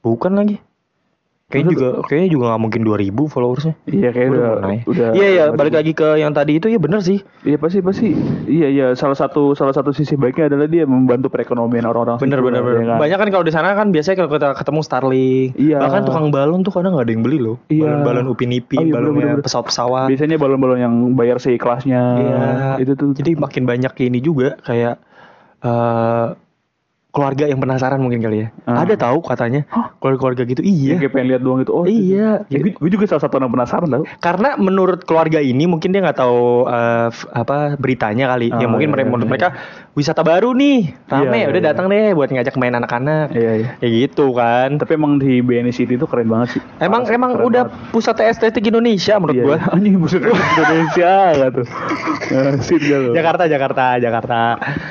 [0.00, 0.60] Bukan lagi.
[1.46, 3.74] Kayaknya juga kayaknya juga nggak mungkin 2000 followersnya.
[3.86, 4.50] Iya kayak udah
[4.82, 5.08] udah.
[5.14, 7.22] Iya iya balik lagi ke yang tadi itu ya bener sih.
[7.46, 8.10] Iya pasti pasti.
[8.50, 12.18] Iya iya salah satu salah satu sisi baiknya adalah dia membantu perekonomian orang-orang.
[12.18, 12.82] Bener situ, bener ya bener.
[12.90, 12.98] kan?
[12.98, 15.78] Banyak kan kalau di sana kan biasanya kalau kita ketemu Starling, Iya.
[15.78, 17.56] bahkan tukang balon tuh kadang nggak ada yang beli loh.
[17.70, 17.82] Iya.
[17.94, 19.44] Balon-balon upin ipin, Oh, iya, balon bener-bener.
[19.46, 20.06] pesawat-pesawat.
[20.10, 22.02] Biasanya balon-balon yang bayar seikhlasnya.
[22.18, 22.42] Iya.
[22.82, 23.14] Itu tuh.
[23.14, 24.98] Jadi makin banyak ini juga kayak
[25.62, 26.26] eh
[27.16, 28.48] keluarga yang penasaran mungkin kali ya.
[28.68, 28.84] Ah.
[28.84, 29.64] Ada tahu katanya
[29.98, 30.60] keluarga-keluarga gitu.
[30.60, 31.00] Iya.
[31.00, 31.72] kayak pengen lihat doang gitu.
[31.72, 32.44] Oh Iya.
[32.46, 34.04] Ya, gue, gue juga salah satu orang penasaran tau.
[34.20, 38.52] Karena menurut keluarga ini mungkin dia nggak tahu eh, f- apa beritanya kali.
[38.52, 39.32] ya Oh, mungkin iya, mereka iya, menurut iya.
[39.32, 39.48] mereka
[39.96, 41.68] wisata baru nih, rame Iya, udah iya.
[41.72, 43.32] datang deh buat ngajak main anak-anak.
[43.32, 43.68] Iya iya.
[43.80, 44.76] Kayak gitu kan.
[44.76, 46.62] Tapi emang di BNI City itu keren banget sih.
[46.78, 47.90] Emang Parah emang udah banget.
[47.90, 49.56] pusat estetik Indonesia menurut Iya, gua.
[49.56, 49.72] iya.
[49.72, 51.12] Anjing buset Indonesia
[51.50, 51.66] tuh.
[52.66, 53.12] Sip gak tuh.
[53.16, 54.40] Jakarta, Jakarta, Jakarta.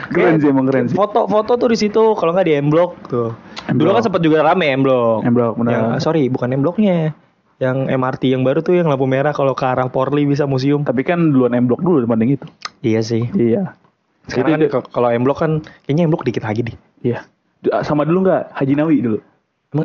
[0.10, 0.98] Keren sih emang keren sih.
[0.98, 3.38] Foto-foto tuh di situ, kalau nggak di M Block tuh.
[3.70, 5.22] M Dulu kan sempat juga rame M Block.
[5.22, 5.72] M Block, benar.
[5.72, 7.14] Yang- sorry, bukan M Blocknya.
[7.56, 10.82] Yang MRT yang baru tuh yang lampu merah kalau ke arah Porli bisa museum.
[10.82, 12.46] Tapi kan duluan M Block dulu dibanding itu.
[12.82, 13.30] Iya sih.
[13.32, 13.78] Iya.
[14.26, 15.52] Sekarang Jadi kan kalau M Block kan
[15.84, 16.76] kayaknya M Block dikit lagi deh.
[17.02, 17.26] Iya.
[17.60, 19.20] D- Sama dulu nggak Haji Nawi dulu.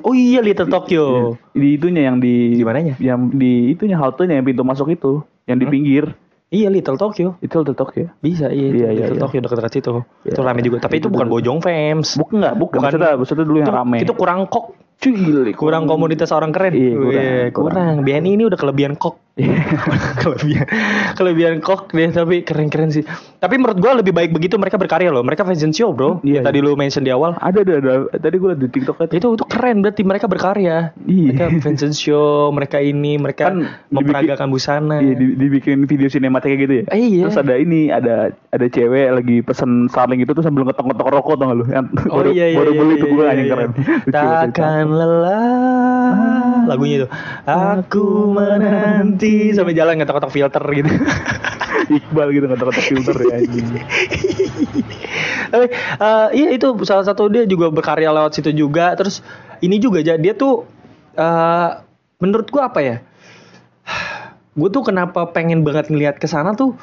[0.00, 1.04] Oh iya Little Tokyo.
[1.04, 1.22] Iya.
[1.52, 2.94] Di itunya yang di Di mananya?
[2.96, 5.74] Yang di itunya haltenya yang pintu masuk itu, yang di Hmm?
[5.74, 6.04] pinggir.
[6.48, 7.38] Iya Little Tokyo.
[7.38, 8.06] Itu Little Tokyo.
[8.18, 9.22] Bisa iya, Iya, itu iya, Little iya.
[9.22, 9.92] Tokyo dekat-dekat situ.
[10.24, 10.30] Iya.
[10.30, 10.76] Itu rame juga.
[10.80, 11.34] Tapi itu Itu bukan dulu.
[11.38, 12.08] Bojong Fans.
[12.14, 12.76] Bukan nggak, bukan.
[12.76, 12.80] Bukan.
[12.86, 13.96] Maksudnya, maksudnya dulu yang itu, rame.
[14.02, 14.66] itu kurang kok.
[15.00, 15.16] Cuy,
[15.56, 16.76] Kurang komunitas orang keren.
[16.76, 17.94] Iya, kurang, Wih, kurang.
[18.04, 19.16] BNI ini udah kelebihan kok.
[20.22, 20.66] kelebihan
[21.14, 23.04] kelebihan kok deh tapi keren-keren sih.
[23.40, 25.24] Tapi menurut gua lebih baik begitu mereka berkarya loh.
[25.24, 26.20] Mereka fashion show, Bro.
[26.20, 27.38] Iya, Yang tadi lu mention di awal.
[27.40, 27.92] Ada, ada, ada.
[28.18, 29.06] Tadi gue liat di TikTok kan.
[29.14, 30.92] Itu itu keren berarti mereka berkarya.
[31.06, 31.26] Iya.
[31.32, 35.00] Mereka fashion show, mereka ini, mereka Kan memperagakan busana.
[35.00, 36.84] Iya, di- dibikin video sinematik gitu ya.
[36.92, 37.24] Eh, iya.
[37.30, 41.46] Terus ada ini, ada ada cewek lagi pesen Starling itu tuh sambil ngetok-ngetok rokok tau
[41.48, 41.64] gak lu?
[41.70, 43.44] Yang Oh baru, iya iya baru iya, beli iya, tuh gue iya, iya.
[43.48, 43.70] keren.
[44.10, 47.08] Takkan lelah lagunya itu.
[47.46, 49.19] Aku menanti
[49.52, 50.90] sampai jalan ngetok-ngetok filter gitu.
[52.00, 53.36] Iqbal gitu ngetok-ngetok filter ya.
[55.50, 58.96] Tapi eh, iya itu salah satu dia juga berkarya lewat situ juga.
[58.96, 59.20] Terus
[59.60, 60.64] ini juga Ja, dia tuh
[61.18, 61.70] eh
[62.20, 62.96] menurut gua apa ya?
[64.58, 66.74] Gue tuh kenapa pengen banget ngeliat ke sana tuh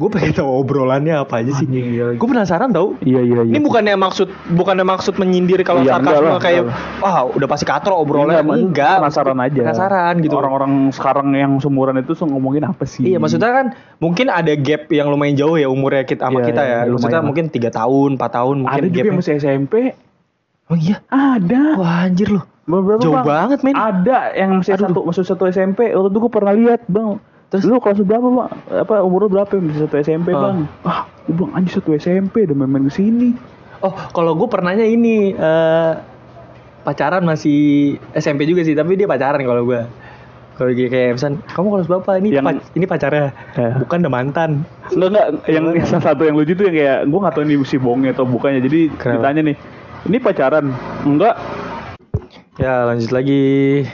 [0.00, 1.68] gue pengen tahu obrolannya apa aja sih.
[1.68, 2.16] Iya lagi.
[2.16, 2.96] Gue penasaran tau.
[3.04, 3.52] Iya iya iya.
[3.52, 6.62] Ini bukannya maksud bukannya maksud menyindir kalau Iya, enggak sarkasme kayak
[7.04, 9.60] wah udah pasti katro obrolannya Enggak, enggak, penasaran aja.
[9.60, 10.34] Penasaran gitu.
[10.40, 13.04] Orang-orang sekarang yang seumuran itu ngomongin apa sih?
[13.04, 13.66] Iya maksudnya kan
[14.00, 16.78] mungkin ada gap yang lumayan jauh ya umurnya kita sama Iya, kita iya, ya.
[16.80, 17.26] lumayan Maksudnya lah.
[17.28, 19.74] mungkin tiga tahun, 4 tahun mungkin ada juga yang masih SMP.
[20.72, 20.96] Oh iya.
[21.12, 21.76] Ada.
[21.76, 22.48] Wah anjir loh.
[22.64, 23.26] Berapa, Jauh Bang?
[23.26, 23.74] banget, men.
[23.74, 24.86] Ada yang masih Aduh.
[24.86, 25.90] satu masuk satu SMP.
[25.90, 27.18] Waktu itu gue pernah lihat, Bang.
[27.50, 27.62] Terus?
[27.64, 28.48] lu kelas berapa, Bang?
[28.70, 30.38] Apa umur lu berapa yang masih satu SMP, Ah.
[30.40, 30.56] Bang?
[30.80, 33.34] Ah, gue bilang anjir satu SMP udah main-main ke sini.
[33.80, 35.92] Oh kalau gue pernahnya ini eh
[36.80, 37.58] pacaran masih
[38.12, 39.82] SMP juga sih, tapi dia pacaran kalau gue.
[40.52, 42.10] Kalau kayak kayak misalnya, kamu kelas berapa?
[42.20, 43.68] Ini Yang- pac- ini pacarnya, Ya.
[43.80, 44.50] bukan udah mantan.
[44.90, 47.54] Enggak enggak yang yang salah satu yang lucu tuh yang kayak gue nggak tahu ini
[47.64, 48.60] si bohongnya atau bukannya.
[48.60, 49.32] Jadi Kenapa?
[49.32, 49.56] ditanya nih,
[50.04, 50.64] ini pacaran?
[51.02, 51.34] Enggak.
[52.58, 53.42] Ya lanjut lagi.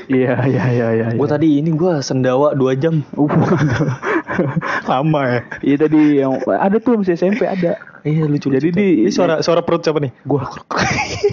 [0.08, 1.06] Iya iya iya iya.
[1.12, 3.04] Gue tadi ini gue sendawa 2 jam.
[3.12, 3.28] Uh,
[4.90, 5.40] Lama ya.
[5.60, 7.76] Iya tadi yang ada tuh masih SMP ada.
[8.00, 8.48] Iya lucu.
[8.48, 8.78] Jadi lucu.
[8.80, 10.08] di- ini suara suara perut siapa nih?
[10.24, 10.48] Gua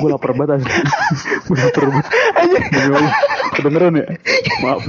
[0.01, 0.67] gua lapar banget asli.
[1.47, 2.05] Gua lapar banget.
[3.55, 4.05] Kedengeran ya?
[4.61, 4.81] Maaf.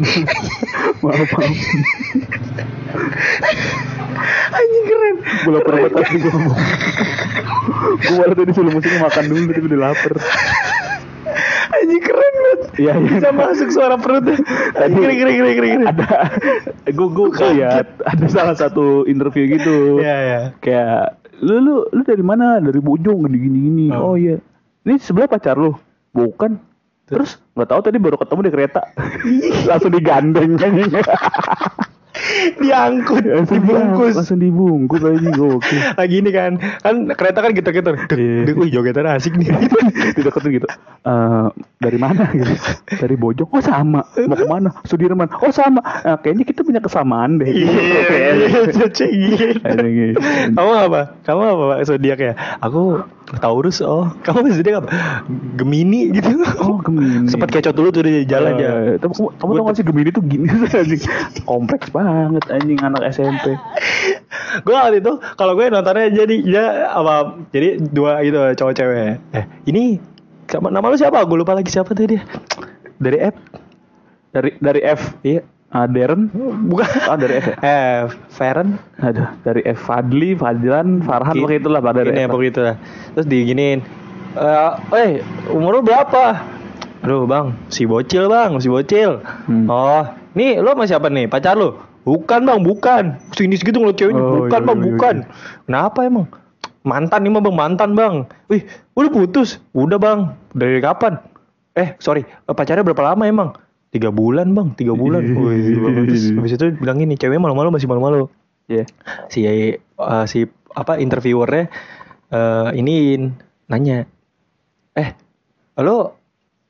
[1.04, 1.54] maaf maaf.
[4.50, 5.16] Anjing keren.
[5.44, 6.58] Gua lapar banget asli gua ngomong.
[8.04, 10.12] Gua malah tadi suruh musiknya makan dulu tapi udah lapar.
[11.74, 12.60] Anjing keren banget.
[12.78, 13.08] Iya iya.
[13.18, 14.38] Bisa masuk suara perutnya.
[14.74, 15.80] Tadi Keren keren keren keren.
[15.90, 16.10] ada
[16.94, 19.98] gua gua lihat ada salah satu interview gitu.
[20.00, 20.40] Iya iya.
[20.62, 22.58] Kayak lu lu lu dari mana?
[22.62, 23.86] Dari Bojong gini gini gini.
[23.92, 24.12] Oh.
[24.12, 24.38] Oh, iya.
[24.84, 25.74] Ini sebelah pacar lu?
[26.14, 26.56] Bukan.
[27.04, 28.82] Terus nggak tahu tadi baru ketemu di kereta.
[29.68, 30.56] Langsung digandeng.
[32.56, 34.14] Diangkut, Langsung dibungkus.
[34.16, 35.80] Langsung dibungkus aja gokil.
[35.94, 37.92] Lagi ini kan, kan kereta kan gitu-gitu.
[37.94, 38.44] Dek, Iya.
[38.48, 39.52] dek, wih jogetan asik nih.
[40.16, 40.66] Dideketin gitu.
[41.04, 41.46] Eh
[41.78, 42.48] dari mana gitu?
[42.88, 43.50] Dari Bojong.
[43.50, 44.06] Oh sama.
[44.16, 44.72] Mau ke mana?
[44.84, 45.28] Sudirman.
[45.40, 45.84] Oh sama.
[46.02, 47.48] Nah, kayaknya kita punya kesamaan deh.
[47.48, 47.68] Iya,
[49.84, 50.18] gitu.
[50.54, 51.00] Kamu apa?
[51.22, 52.32] Kamu apa Pak zodiak ya?
[52.60, 53.04] Aku
[53.40, 53.80] Taurus.
[53.80, 54.88] Oh, kamu zodiak apa?
[55.56, 56.44] Gemini gitu.
[56.60, 57.28] Oh Gemini.
[57.28, 58.70] Sempat kecot dulu tuh di jalan ya.
[58.94, 60.46] Eh, kamu, kamu tau gak sih Gemini tuh gini.
[61.50, 62.13] Kompleks banget
[62.48, 63.54] anjing anak SMP.
[64.56, 67.14] gue waktu itu kalau gue nontonnya jadi ya apa
[67.50, 69.98] jadi dua itu cowok cewek eh ini
[70.52, 72.22] nama lu siapa gue lupa lagi siapa tuh dia
[72.96, 73.34] dari F
[74.30, 75.00] Dari dari F.
[75.20, 76.30] iya Ah, Darren.
[76.64, 77.56] bukan Ah dari F ya?
[78.06, 82.30] F Feren Aduh, dari F Fadli, Fadlan, Farhan pokoknya itulah pada dari F.
[82.30, 82.76] pokoknya itu lah
[83.10, 83.78] terus diginiin
[84.34, 85.10] eh eh
[85.48, 86.54] umur lu berapa
[87.00, 89.20] Aduh bang, si bocil bang, si bocil.
[89.44, 89.68] Hmm.
[89.68, 91.28] Oh, nih lo sama siapa nih?
[91.28, 91.76] Pacar lu?
[92.04, 93.04] Bukan bang, bukan.
[93.32, 94.20] Sini segitu ngeliat ceweknya.
[94.20, 95.14] Oh, bukan iya, bang, iya, bukan.
[95.64, 96.26] Kenapa emang?
[96.84, 98.14] Mantan nih mah bang, mantan bang.
[98.46, 98.62] Wih,
[98.92, 99.56] udah putus?
[99.72, 100.36] Udah bang.
[100.52, 101.16] Dari kapan?
[101.72, 102.22] Eh, sorry.
[102.22, 103.50] eh, Pacarnya berapa lama emang?
[103.88, 105.24] Tiga bulan bang, tiga bulan.
[105.24, 108.28] Wih, terus habis itu bilang gini, ceweknya malu-malu masih malu-malu.
[108.68, 108.84] Iya.
[109.28, 109.80] Si eh,
[110.26, 111.70] si apa interviewernya
[112.28, 113.30] eh iniin
[113.64, 114.04] nanya,
[114.92, 115.14] eh,
[115.78, 116.18] halo,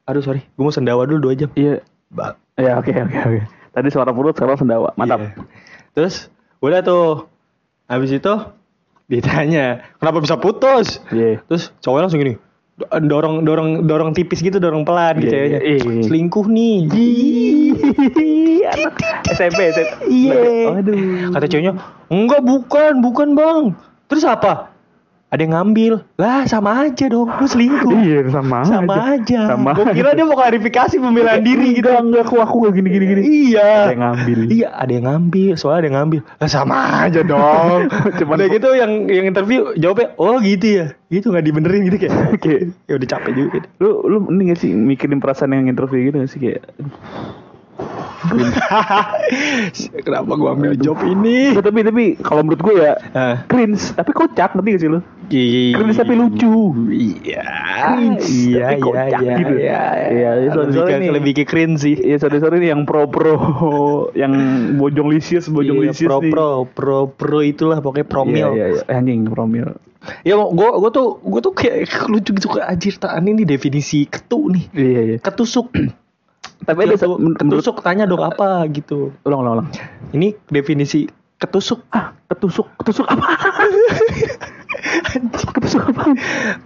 [0.05, 1.51] aduh sorry, gue mau sendawa dulu dua jam.
[1.55, 1.81] Iya.
[2.12, 3.40] Ba- Ya oke oke oke.
[3.75, 4.95] Tadi suara perut sekarang sendawa.
[4.95, 5.19] Mantap.
[5.21, 5.31] Iya.
[5.93, 7.27] Terus udah tuh.
[7.85, 8.33] Habis itu
[9.05, 11.45] ditanya, "Kenapa bisa putus?" Iya.
[11.45, 12.35] Terus cowoknya langsung gini,
[12.75, 15.61] do- dorong dorong dorong tipis gitu, dorong pelan Iya, gitu ceweknya.
[15.61, 16.03] iya, iya.
[16.03, 16.77] Selingkuh nih.
[19.29, 19.93] SMP SMP.
[20.09, 20.41] Iya.
[20.73, 20.97] Aduh.
[21.35, 21.73] Kata ceweknya,
[22.09, 23.63] "Enggak, bukan, bukan, Bang."
[24.07, 24.74] Terus apa?
[25.35, 25.92] Ada yang ngambil.
[26.14, 27.27] Lah, sama aja dong.
[27.27, 27.90] Lu selingkuh.
[27.90, 28.70] Iya sama aja.
[28.70, 29.40] Sama aja.
[29.51, 29.70] Sama.
[29.75, 31.90] Gue kira dia mau klarifikasi pembelaan diri gitu.
[31.90, 33.23] Enggak aku aku enggak gini gini gini.
[33.51, 33.66] Iya.
[33.66, 34.38] Ada yang ngambil.
[34.47, 35.53] Iya, ada yang ngambil.
[35.59, 36.20] Soalnya ada yang ngambil.
[36.38, 37.81] Lah sama aja dong.
[38.14, 42.14] Cuman- Udah gitu yang yang interview jawabnya, "Oh gitu ya." Gitu nggak dibenerin gitu kayak.
[42.31, 42.55] Oke.
[42.88, 43.59] ya udah capek juga.
[43.83, 46.62] Lu lu ini gak sih mikirin perasaan yang interview gitu gak sih kayak
[50.05, 51.53] Kenapa gua ambil job ini?
[51.53, 53.37] Nggak, tapi tapi kalau menurut gue ya Ah.
[53.45, 55.01] cringe tapi kocak ngerti gak sih lu?
[55.27, 55.73] Iya.
[55.75, 56.53] Cringe tapi lucu.
[56.87, 57.45] Iya.
[57.87, 59.55] Cringe, Iya, tapi iya, kocak iya, gitu.
[59.55, 59.83] iya.
[60.07, 61.11] Iya, Lebih soalnya ke, nih.
[61.11, 61.95] lebih ke cringe sih.
[61.97, 63.35] Iya sorry sorry nih yang pro pro
[64.21, 64.33] yang
[64.77, 66.31] bojong lisius bojong Iya, lisius pro nih.
[66.31, 68.49] pro pro pro itulah pokoknya promil.
[68.53, 68.83] Iya, iya, iya.
[68.93, 69.69] Anjing promil.
[70.21, 74.53] Ya gua gua tuh gua tuh kayak lucu gitu kayak anjir taan ini definisi ketu
[74.53, 74.65] nih.
[74.71, 75.17] Iya iya.
[75.19, 75.73] Ketusuk.
[76.64, 79.12] Tapi ada menurut ketusuk tanya dong apa gitu.
[79.29, 79.68] ulang ulang ulang.
[80.16, 81.05] Ini definisi
[81.37, 81.85] ketusuk.
[81.92, 83.27] Ah, ketusuk ketusuk apa?
[85.55, 86.03] ketusuk apa?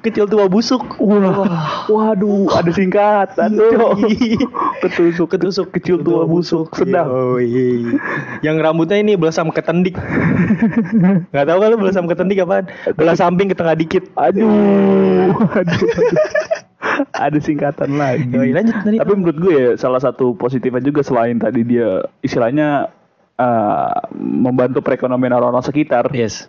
[0.07, 0.83] Kecil tua busuk.
[1.03, 3.93] Wah, waduh, ada singkatan Cok.
[4.87, 7.11] Ketusuk, ketusuk kecil tua busuk, sedap.
[7.11, 7.99] Yoi.
[8.47, 9.99] Yang rambutnya ini belasam ketendik.
[11.35, 12.71] Gak tahu lu belasam ketendik apaan?
[12.95, 14.07] Belas samping ke tengah dikit.
[14.15, 16.58] Aduh, aduh, aduh.
[17.27, 18.29] ada singkatan lagi.
[18.31, 18.97] Yoi, lanjut tadi.
[18.99, 22.91] Tapi menurut gue ya salah satu positifnya juga selain tadi dia istilahnya
[23.35, 26.47] eh, membantu perekonomian orang-orang sekitar Yes.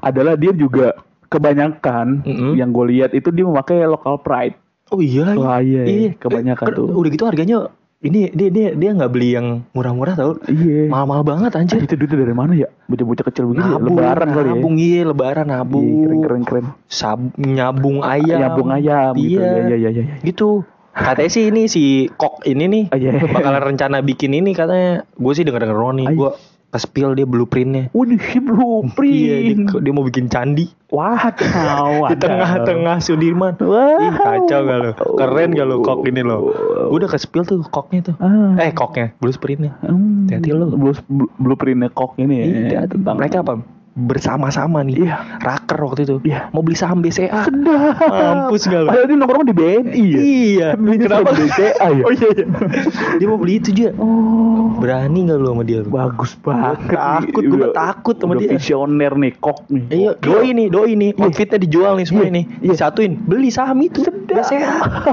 [0.00, 0.94] adalah dia juga
[1.26, 2.52] kebanyakan Mm-mm.
[2.54, 4.54] yang gue lihat itu dia memakai local pride.
[4.92, 5.32] Oh iya.
[5.34, 6.10] Wah, iya, iya.
[6.12, 6.86] Kebanyakan Eh, tuh.
[6.92, 7.72] Udah gitu harganya
[8.02, 10.32] ini dia dia dia nggak beli yang murah-murah tau.
[10.50, 10.90] Iya.
[10.90, 11.78] Mahal-mahal banget anjir.
[11.78, 12.66] Itu duitnya dari mana ya?
[12.90, 13.78] Bocah-bocah kecil begini ya?
[13.78, 14.52] Nabung, Lebaran kali ya?
[14.58, 15.86] nabung iya lebaran nabung.
[15.86, 16.66] Iya, keren keren keren.
[16.90, 18.38] Sab, nyabung ayam.
[18.42, 19.38] Nyabung ayam gitu.
[19.38, 19.46] Iya.
[19.46, 20.04] Iya, iya, iya, iya.
[20.26, 20.66] Gitu.
[20.92, 23.16] Katanya sih ini si kok ini nih Ah, iya.
[23.16, 25.06] bakalan rencana bikin ini katanya.
[25.16, 26.06] Gue sih denger denger nih.
[26.10, 26.16] Ay.
[26.18, 26.30] Gue
[26.72, 27.92] ke-spill dia blueprintnya.
[27.92, 29.12] Waduh, si blueprint.
[29.12, 33.60] Iya, dia, dia mau bikin candi Waduh, di tengah-tengah Sudirman.
[33.60, 34.00] Wah.
[34.00, 34.90] Ih, kacau gak lo?
[35.20, 36.52] Keren gak lo kok ini lo?
[36.88, 38.16] Udah ke-spill tuh koknya tuh.
[38.20, 38.56] Ah.
[38.60, 39.76] Eh, koknya, blueprintnya.
[39.84, 40.76] Hmm, Hati-hati.
[40.76, 40.96] Blue,
[41.36, 42.46] blueprintnya kok ini ya.
[42.48, 43.60] Iya, tentang mereka apa?
[43.92, 45.04] Bersama-sama nih.
[45.04, 45.16] Iya.
[45.38, 46.16] Raker waktu itu.
[46.24, 46.48] Iya.
[46.50, 47.44] Mau beli saham BCA.
[47.44, 48.00] Sedap.
[48.48, 48.88] Mampus gak lo?
[48.88, 50.18] Padahal dia nongkrong di BNI ya.
[50.18, 50.68] Iya.
[50.74, 51.30] Belinya Kenapa?
[51.32, 52.04] BCA ya.
[52.08, 52.46] Oh iya, iya.
[53.20, 53.90] Dia mau beli itu juga.
[53.96, 54.72] Oh.
[54.76, 55.80] Berani gak lu sama dia?
[55.82, 56.76] Bagus banget.
[56.88, 57.50] takut, nih.
[57.52, 58.48] gua Udah- takut sama dia.
[58.50, 59.84] Visioner nih, kok nih.
[59.92, 62.42] Iya, doi nih, doi nih, outfitnya dijual nih semua Iya, ini.
[62.58, 62.72] iya.
[62.72, 64.00] Disatuin, beli saham itu.
[64.02, 64.72] BCA.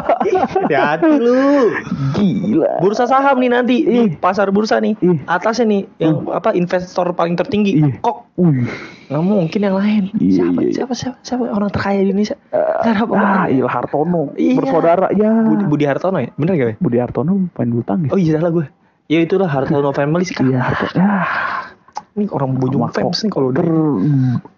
[0.55, 1.67] Hati-hati lu.
[2.15, 2.79] Gila.
[2.79, 4.95] Bursa saham nih nanti di pasar bursa nih.
[4.97, 5.19] Iya.
[5.27, 7.71] Atasnya nih yang apa investor paling tertinggi.
[7.75, 7.99] Iya.
[7.99, 8.39] Kok.
[9.09, 10.03] Nggak mungkin yang lain.
[10.21, 10.73] Iya, siapa, iya, iya.
[10.77, 12.37] siapa siapa siapa orang terkaya di Indonesia?
[12.85, 13.13] Kenapa?
[13.17, 14.37] Ah, Il Hartono.
[14.37, 14.61] Iya.
[14.61, 15.29] Bersaudara ya.
[15.49, 16.29] Budi, Budi Hartono ya?
[16.37, 16.75] Bener gak ya?
[16.77, 18.13] Budi Hartono main bulu tangkis.
[18.13, 18.65] Oh iya salah gue.
[19.09, 20.45] Ya itulah Hartono family sih kan.
[20.45, 20.93] Iya, Hartono.
[20.93, 21.25] Ya.
[22.13, 23.63] Ini orang Sama fans nih kalau udah.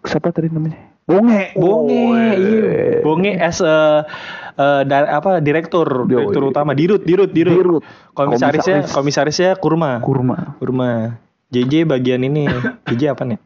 [0.04, 0.80] siapa tadi namanya?
[1.08, 1.44] Bonge.
[1.56, 3.00] Bonge, iya.
[3.04, 4.04] Bonge as a
[4.56, 7.56] eh, da- apa direktur, direktur utama Dirut, Dirut, Dirut.
[7.56, 7.84] Dirut.
[8.16, 8.96] Komisarisnya, Komisaris.
[8.96, 10.00] komisarisnya Kurma.
[10.04, 10.56] Kurma.
[10.60, 11.20] Kurma.
[11.52, 12.48] JJ bagian ini.
[12.88, 13.40] JJ apa nih?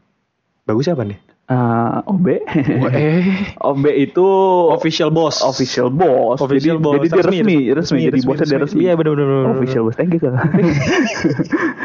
[0.66, 1.18] Bagus apa nih?
[1.46, 2.26] Ah, OB.
[2.26, 3.22] eh,
[3.62, 4.26] OB itu
[4.74, 5.38] official boss.
[5.40, 6.42] official boss.
[6.42, 6.94] Official jadi, boss.
[6.98, 8.80] Jadi dia resmi, resmi, jadi bosnya dia resmi.
[8.82, 9.54] Iya benar benar.
[9.54, 10.18] Official boss, thank you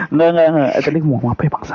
[0.10, 0.70] enggak enggak enggak.
[0.74, 1.74] Eh, Tadi mau apa ya bangsa?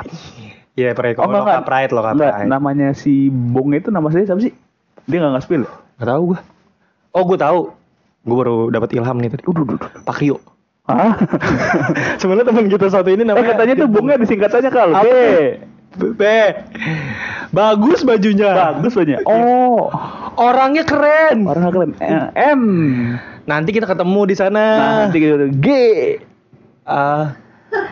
[0.75, 1.15] Iya, pride.
[1.17, 1.63] Oh, enggak.
[1.63, 2.51] pride, Enggak, pride.
[2.51, 4.51] namanya si Bong itu nama saya siapa sih?
[5.07, 5.63] Dia enggak nge-spill.
[5.63, 5.71] ya?
[5.97, 6.39] Gak tahu gue.
[7.15, 7.59] Oh, gue tahu.
[8.27, 9.43] Gue baru dapat ilham nih tadi.
[9.47, 9.89] Udah, udah, udah.
[10.03, 10.37] Pak Rio.
[10.85, 11.15] Hah?
[12.21, 15.07] Sebenarnya teman kita satu ini Eh, katanya tuh Bongnya disingkatannya kalau B.
[15.97, 16.13] B.
[16.13, 16.23] B.
[17.49, 18.53] Bagus bajunya.
[18.53, 19.25] Bagus banyak.
[19.25, 19.89] Oh,
[20.37, 21.43] Orangnya keren.
[21.43, 21.91] orang keren.
[21.97, 22.61] Eh, M.
[23.43, 24.63] Nanti kita ketemu di sana.
[24.77, 25.49] Nah, nanti gitu.
[25.57, 25.67] G.
[26.83, 27.33] Ah,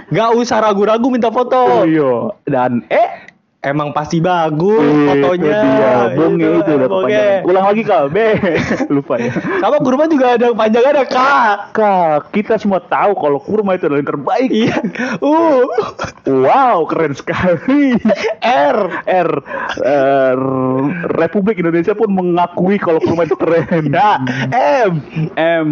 [0.08, 1.84] nggak usah ragu-ragu minta Oh foto.
[1.84, 2.32] iya.
[2.46, 3.25] Dan E.
[3.66, 5.58] Emang pasti bagus Itu fotonya.
[5.58, 5.94] dia.
[6.14, 7.10] Bonge itu udah Bonge.
[7.10, 7.50] kepanjangan.
[7.50, 8.04] Ulang lagi kal.
[8.14, 8.18] B.
[8.94, 9.34] Lupa ya.
[9.58, 11.18] Sama kurma juga ada panjangan ada K.
[11.74, 14.50] Kak, kita semua tahu kalau kurma itu adalah yang terbaik.
[14.54, 14.78] Iya.
[15.18, 15.66] Uh.
[16.26, 17.98] Wow, keren sekali.
[18.46, 18.80] R.
[19.06, 19.30] R,
[19.82, 20.34] eh,
[21.18, 23.90] Republik Indonesia pun mengakui kalau kurma itu keren.
[23.90, 24.22] Ya.
[24.86, 25.02] M.
[25.38, 25.70] M,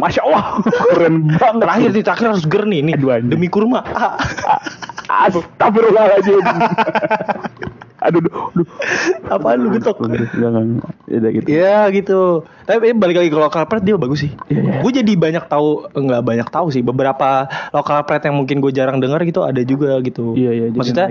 [0.00, 0.64] masya Allah,
[0.96, 1.60] keren banget.
[1.60, 2.80] Terakhir nih, terakhir harus ger nih.
[3.24, 3.84] Demi kurma.
[3.84, 4.16] A.
[5.24, 6.42] Astagfirullahaladzim.
[8.04, 8.66] Aduh, aduh, aduh.
[9.32, 9.96] Apaan lu getok?
[10.04, 10.92] Enggak, enggak, enggak.
[11.08, 11.46] Ya udah gitu.
[11.48, 12.20] Iya gitu.
[12.68, 14.32] Tapi balik lagi ke lokal pride dia bagus sih.
[14.52, 14.72] Iya, iya.
[14.84, 19.00] Gue jadi banyak tahu nggak banyak tahu sih beberapa lokal pride yang mungkin gue jarang
[19.00, 20.36] dengar gitu ada juga gitu.
[20.36, 21.06] Iya, iya, jadi Maksudnya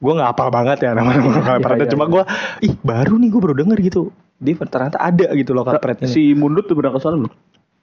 [0.00, 1.84] gue nggak apal banget ya nama-nama lokal Iya, pride.
[1.84, 2.12] iya, Cuma iya.
[2.16, 2.22] gue
[2.64, 4.02] ih baru nih gue baru denger gitu.
[4.40, 6.08] Dia ternyata ada gitu lokal pride ini.
[6.08, 7.32] Si Mundut tuh berangkat sana belum?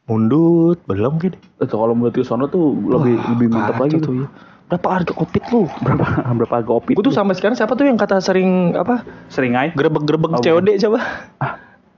[0.09, 1.37] Mundut belum gitu.
[1.61, 4.13] Itu kalau Mundut ke sana tuh lebih lebih mantap lagi tuh tuh.
[4.25, 4.27] ya.
[4.69, 5.65] Berapa harga kopit lu?
[5.81, 6.05] Berapa
[6.37, 6.93] berapa harga opit?
[6.93, 9.73] Gue tuh sampai sekarang siapa tuh yang kata sering apa sering aja.
[9.73, 10.99] grebek-grebek Oh, COD siapa?
[11.37, 11.57] Ah.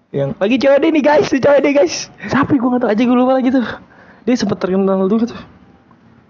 [0.09, 1.95] Yang lagi COD nih guys, COD guys.
[2.23, 2.89] Siapa gue nggak tahu.
[2.89, 3.63] aja gue lupa lagi tuh
[4.21, 5.39] dia sempet terkenal tuh tuh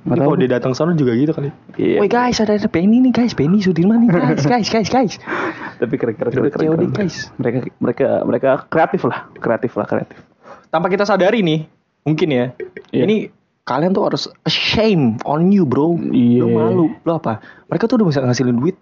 [0.01, 1.99] tahu kalau dia datang sana juga gitu kali Iya.
[1.99, 5.13] Woi guys ada ada Penny nih guys Penny Sudirman nih guys guys guys guys
[5.81, 6.89] Tapi keren-keren Keren, keren, keren.
[6.91, 7.29] guys.
[7.35, 10.17] Mereka mereka mereka kreatif lah, kreatif lah, kreatif.
[10.69, 11.67] tanpa kita sadari nih
[12.01, 12.45] mungkin ya
[12.89, 13.03] Iya.
[13.05, 13.15] ini
[13.65, 15.97] kalian tuh harus shame on you bro.
[15.97, 16.43] Iya.
[16.43, 16.85] lo malu.
[17.05, 17.41] Lo apa?
[17.69, 18.77] Mereka tuh udah bisa ngasilin duit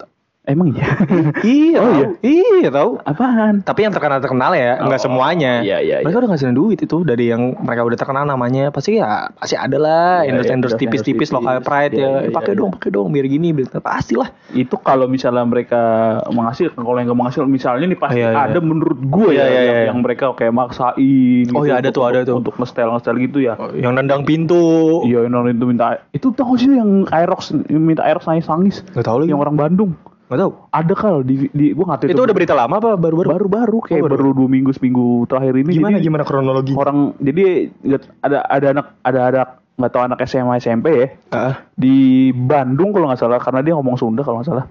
[0.49, 0.89] Emang iya.
[1.45, 2.11] iya Oh, tahu.
[2.19, 3.61] iya tahu Apaan?
[3.61, 6.97] tapi yang terkenal terkenal ya nggak Oh, semuanya iya, iya, mereka udah ngasilin duit itu
[7.01, 10.73] dari yang mereka udah terkenal namanya pasti ya pasti ada lah Iya, endorse iya, endorse
[10.73, 12.59] endorse- tipis-tipis lokal pride Iya, ya iya, pakai iya.
[12.59, 15.81] dong pakai dong biar gini biar pasti lah Itu kalau misalnya mereka
[16.27, 18.43] menghasilkan, kalau yang nggak menghasilkan, misalnya nih pasti Iya, iya.
[18.43, 19.85] ada menurut gue Iya, ya iya, yang, iya.
[19.87, 21.45] yang mereka kayak maksain.
[21.51, 22.35] Oh, iya, ada tuh, ada tuh.
[22.35, 23.53] Untuk nge-style nge-style gitu ya.
[23.75, 24.57] yang nendang pintu
[25.03, 28.75] Iya, yang orang itu minta itu tahu sih yang Aerox minta Aerox nangis nangis.
[28.89, 29.29] Gak tahu lagi.
[29.29, 29.91] Yang orang Bandung.
[30.29, 30.51] Gak tahu.
[30.69, 33.27] Ada kal di, di gua nggak tahu Itu udah berita lama apa baru-baru?
[33.27, 34.13] baru-baru kayak Oh, baru.
[34.15, 35.73] baru dua minggu seminggu terakhir ini.
[35.73, 36.73] Gimana jadi gimana kronologi?
[36.73, 37.73] Orang jadi
[38.21, 39.41] ada ada anak ada ada
[39.73, 41.53] nggak tahu anak SMA SMP ya Heeh.
[41.73, 41.95] di
[42.31, 44.65] Bandung kalau nggak salah karena dia ngomong Sunda kalau nggak salah.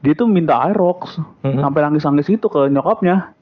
[0.00, 1.60] Dia tuh minta Aerox Mhm.
[1.60, 3.38] sampai nangis-nangis itu ke nyokapnya.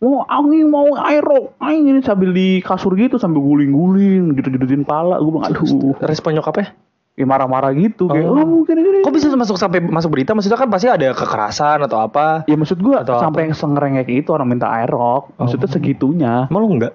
[0.00, 5.20] Mau angin mau Aerox, angin ini sambil di kasur gitu sambil guling-guling gitu-gituin pala.
[5.20, 6.72] Gue bilang aduh, Respon nyokapnya?
[7.12, 8.40] Ya marah-marah gitu kayak Oh.
[8.40, 9.04] oh gini-gini.
[9.04, 10.32] Kok bisa masuk sampai masuk berita?
[10.32, 12.48] Maksudnya kan pasti ada kekerasan atau apa?
[12.48, 15.28] Ya maksud gua Atau sampai yang sengerengek itu orang minta Aerox.
[15.36, 15.72] Maksudnya Oh.
[15.72, 16.34] segitunya.
[16.48, 16.94] Emang lu enggak?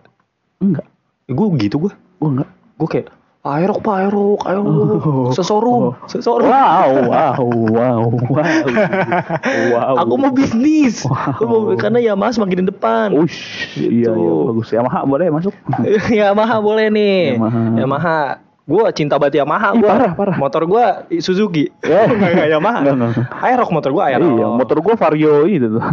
[0.57, 0.87] Enggak.
[1.27, 1.93] Gue gitu gue.
[2.17, 2.49] Gua enggak.
[2.75, 3.07] Gue kayak
[3.47, 5.29] aerok pak aerok ayo Oh.
[5.31, 5.93] sesorum Oh.
[6.03, 7.39] sesorum Wow, wow,
[7.71, 8.51] wow, wow.
[9.71, 9.93] wow.
[9.97, 11.31] aku mau bisnis Wow.
[11.37, 14.11] Gua mau karena Yamaha semakin di depan Ush, iya, Gitu.
[14.11, 14.67] iya, bagus.
[14.69, 15.53] Yamaha boleh masuk.
[16.11, 17.61] Yamaha boleh nih Yamaha.
[17.77, 18.19] Yamaha
[18.67, 19.87] gue cinta banget Yamaha gue.
[19.87, 20.35] parah, parah.
[20.35, 20.83] Motor gue
[21.17, 21.71] Suzuki.
[21.87, 22.03] Ya.
[22.03, 22.79] Enggak enggak Yamaha.
[22.83, 23.23] Enggak.
[23.39, 24.27] Aerox motor gue Aerox.
[24.27, 25.83] Iya, motor gua Vario itu tuh.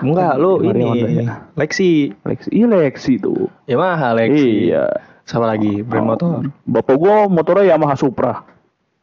[0.00, 1.34] Enggak, lu Mario Honda, ini ya.
[1.52, 1.90] Lexi.
[2.22, 3.50] Lexi, iya Lexi tuh.
[3.66, 4.70] Yamaha Lexi.
[4.70, 4.86] Iya.
[5.22, 6.46] Sama lagi brand motor.
[6.62, 8.46] Bapak gua motornya Yamaha Supra.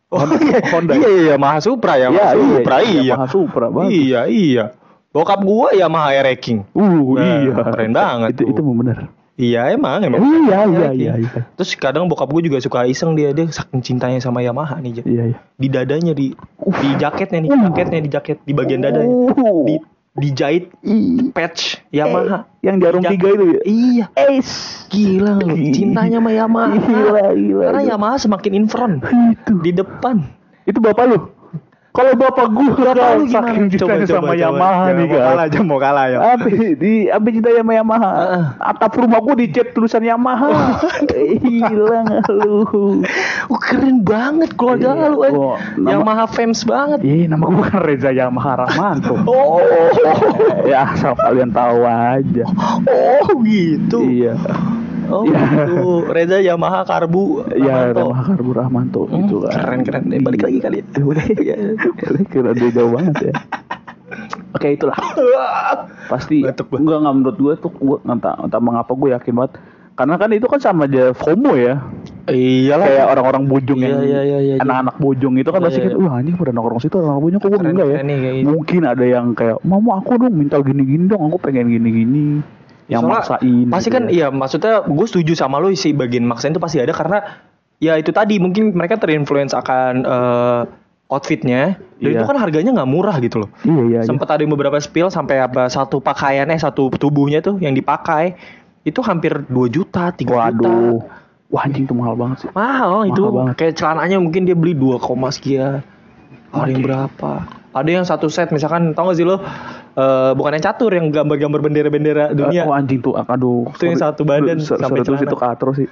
[0.10, 0.94] Oh iya, Honda.
[0.96, 3.02] iya iya Yamaha Supra Yamaha Iya, iya, Supra iya.
[3.04, 3.92] Yamaha Supra, bagus.
[3.92, 4.66] Iya iya.
[5.10, 6.64] Bokap gua Yamaha Air King.
[6.72, 7.54] Uh, Nah, iya.
[7.68, 8.50] keren banget Itu tuh.
[8.56, 8.98] itu benar.
[9.40, 10.20] Iya emang emang.
[10.20, 11.00] Iya, iya, King.
[11.00, 11.32] iya, iya.
[11.56, 15.00] Terus kadang bokap gua juga suka iseng dia dia saking cintanya sama Yamaha nih.
[15.08, 15.38] Iya, iya.
[15.56, 17.72] Di dadanya di di jaketnya nih, Uh.
[17.72, 19.08] jaketnya di jaket di bagian dadanya.
[19.08, 19.64] Uh.
[19.64, 19.76] Di
[20.20, 20.76] dijahit
[21.32, 22.44] patch Yamaha.
[22.60, 23.60] yang jarum tiga itu ya.
[23.64, 24.06] Iya.
[24.20, 24.84] Es.
[24.92, 26.76] Gila lu, cintanya sama Yamaha.
[26.76, 27.82] Gila, gila, Karena.
[27.96, 29.56] Yamaha semakin in front Itu.
[29.64, 30.20] di depan.
[30.68, 31.18] Itu bapak lu.
[32.00, 33.76] Kalau bapak gua Bapak lu saking gimana?
[33.76, 35.20] cintanya sama Yamaha nih Mau kan.
[35.28, 36.18] kalah aja, mau kalah ya.
[36.32, 36.48] Apa
[36.80, 38.10] di apa cinta sama Yamaha?
[38.56, 40.80] Atap rumah gua dicat tulisan Yamaha.
[41.44, 42.64] Gila nggak lu?
[43.52, 45.34] Oh, keren banget keluarga Iya, lu eh.
[45.84, 47.04] Yamaha fans banget.
[47.04, 49.20] Iya, nama gua kan Reza Yamaha Rahmanto.
[49.30, 49.60] Oh,
[50.64, 52.44] ya, asal kalian tahu aja.
[52.88, 54.00] oh gitu.
[54.02, 54.40] Iya.
[55.10, 55.42] Oh Iya.
[55.66, 55.80] gitu.
[56.08, 57.50] Reza Yamaha Karbu.
[57.52, 57.92] Iya.
[57.92, 59.52] Yamaha Karbu Rahmanto Hmm, gitu kan.
[59.52, 60.04] Keren keren.
[60.10, 60.78] Eh, balik lagi kali.
[60.80, 61.26] Eh, Boleh.
[62.02, 63.34] Boleh kira dia jauh banget ya.
[64.52, 64.98] Oke, itulah.
[66.12, 66.66] Pasti enggak
[66.98, 69.54] enggak menurut gue tuh gue entah entah mengapa gue yakin banget.
[69.94, 71.76] Karena kan itu kan sama aja FOMO ya.
[72.26, 72.88] Iyalah.
[72.88, 74.56] Kayak orang-orang bojong yang Iya, iya, iya, iya.
[74.58, 76.00] anak-anak bojong itu kan Iya, pasti iya, iya.
[76.00, 77.98] wah anjing pada nongkrong situ orang bojong kok gue enggak ya.
[78.00, 78.48] nih, kayak gitu.
[78.48, 82.40] Mungkin ada yang kayak, "Mama aku dong minta gini-gini dong, aku pengen gini-gini."
[82.90, 83.66] Yang Soalnya maksain.
[83.70, 84.12] Pasti gitu kan ya.
[84.12, 87.22] iya maksudnya gue setuju sama lo sih bagian maksain itu pasti ada karena
[87.78, 90.62] ya itu tadi mungkin mereka terinfluence akan eh,
[91.10, 92.22] outfitnya dan Iya.
[92.22, 93.50] itu kan harganya nggak murah gitu loh.
[93.66, 94.00] Iya, iya.
[94.02, 94.02] iya.
[94.06, 98.38] Sempat ada yang beberapa spill sampai apa satu pakaiannya satu tubuhnya tuh yang dipakai
[98.86, 100.34] itu hampir 2 juta, 3 juta.
[100.34, 100.98] Waduh.
[101.50, 102.50] Wah anjing itu mahal banget sih.
[102.54, 103.22] Mahal itu.
[103.26, 103.56] banget.
[103.58, 105.02] Kayak celananya mungkin dia beli 2,
[105.34, 105.82] sekian.
[106.54, 107.32] Ada yang berapa?
[107.74, 109.42] Ada yang satu set misalkan tau gak sih lo
[110.00, 112.64] eh bukan yang catur yang gambar-gambar bendera-bendera dunia.
[112.64, 113.68] Oh anjing tuh, aduh.
[113.76, 115.28] Itu yang satu badan Sorry, sampai celana.
[115.28, 115.88] itu katro sih.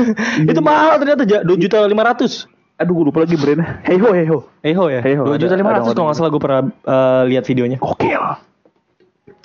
[0.50, 2.50] itu mahal ternyata dua juta lima ratus.
[2.82, 3.78] Aduh gue lupa lagi brandnya.
[3.86, 4.38] Hey ho, hey ho.
[4.66, 5.00] Eho ya?
[5.06, 7.78] Eho, Dua juta lima ratus kalau nggak salah gue pernah eh, lihat videonya.
[7.78, 8.22] Gokil.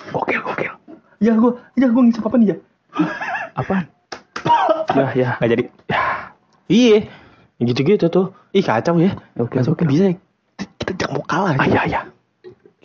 [0.10, 0.74] Gokil, gokil.
[1.22, 2.58] Ya gue, ya gue ngisap apa nih ya?
[3.54, 3.86] Apaan?
[4.98, 5.30] ya, ya.
[5.38, 5.64] Nggak jadi.
[6.68, 6.98] Iya,
[7.62, 8.34] gitu-gitu tuh.
[8.58, 9.14] Ih kacau ya.
[9.38, 9.86] Oke, kacau oke.
[9.86, 10.10] bisa.
[10.10, 10.14] ya?
[10.58, 11.54] Kita jangan mau kalah.
[11.62, 11.84] Ah, ya.
[11.84, 12.02] ya, ya.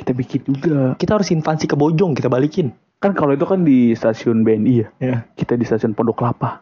[0.02, 0.98] Kita bikin juga.
[0.98, 2.74] Kita harus invasi ke Bojong kita balikin.
[2.98, 4.88] Kan kalau itu kan di stasiun BNI ya.
[4.98, 5.16] Ya.
[5.38, 6.58] Kita di stasiun Pondok Kelapa.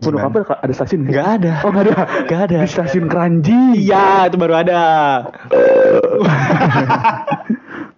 [0.00, 0.20] Pondok?
[0.32, 1.26] Kelapa ada stasiun nggak?
[1.40, 1.52] Ada.
[1.64, 1.94] Oh nggak ada.
[2.28, 2.56] Nggak ada.
[2.64, 3.60] Di stasiun Keranji.
[3.84, 4.78] Iya, itu baru ada.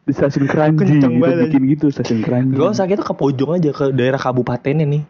[0.07, 0.83] Di stasiun Keranji.
[0.83, 1.39] Kenceng Kita banget.
[1.47, 2.55] bikin gitu stasiun Keranji.
[2.59, 5.03] Gak usah kita ke Pojong aja ke daerah kabupatennya nih.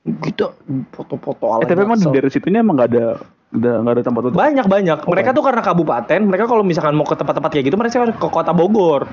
[0.00, 0.56] Kita
[0.96, 3.06] foto-foto ala Eh, tapi emang di daerah situnya emang nggak ada
[3.50, 4.98] nggak nggak ada tempat untuk Banyak banyak.
[5.10, 8.28] Mereka tuh karena kabupaten, mereka kalau misalkan mau ke tempat-tempat kayak gitu, mereka harus ke
[8.30, 9.10] kota Bogor.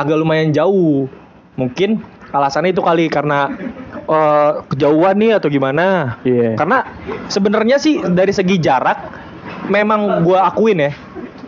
[0.00, 1.06] Agak lumayan jauh.
[1.54, 2.02] Mungkin
[2.34, 3.52] alasannya itu kali karena
[4.08, 6.18] eh, kejauhan nih atau gimana.
[6.24, 6.56] Iya.
[6.56, 6.88] Karena
[7.28, 9.12] sebenarnya sih dari segi jarak,
[9.68, 10.92] memang gua akuin ya.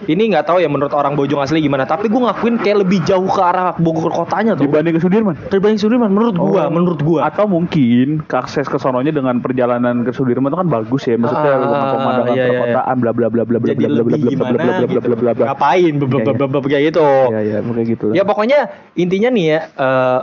[0.07, 3.26] Ini nggak tahu ya menurut orang Bojong asli gimana, tapi gua ngakuin kayak lebih jauh
[3.26, 4.64] ke arah Bogor kotanya tuh.
[4.64, 5.34] dibanding ke Sudirman.
[5.50, 6.54] Dibanding Sudirman menurut Oh.
[6.68, 7.26] menurut gua.
[7.26, 11.16] Atau mungkin ke akses ke sononya dengan perjalanan ke Sudirman itu kan bagus ya.
[11.16, 12.50] Maksudnya Ah, dengan pemandangan iya, iya.
[12.54, 14.70] perkotaan bla bla bla bla bla Jadi bla bla lebih bla bla gimana bla bla
[14.70, 15.00] bla gitu.
[15.02, 15.44] bla bla bla.
[15.50, 17.07] Ngapain bla bla Iya, bla bla bla kayak gitu.
[17.32, 18.14] Iya iya kayak gitu lah.
[18.14, 18.59] Ya pokoknya
[18.94, 20.20] intinya nih ya eh,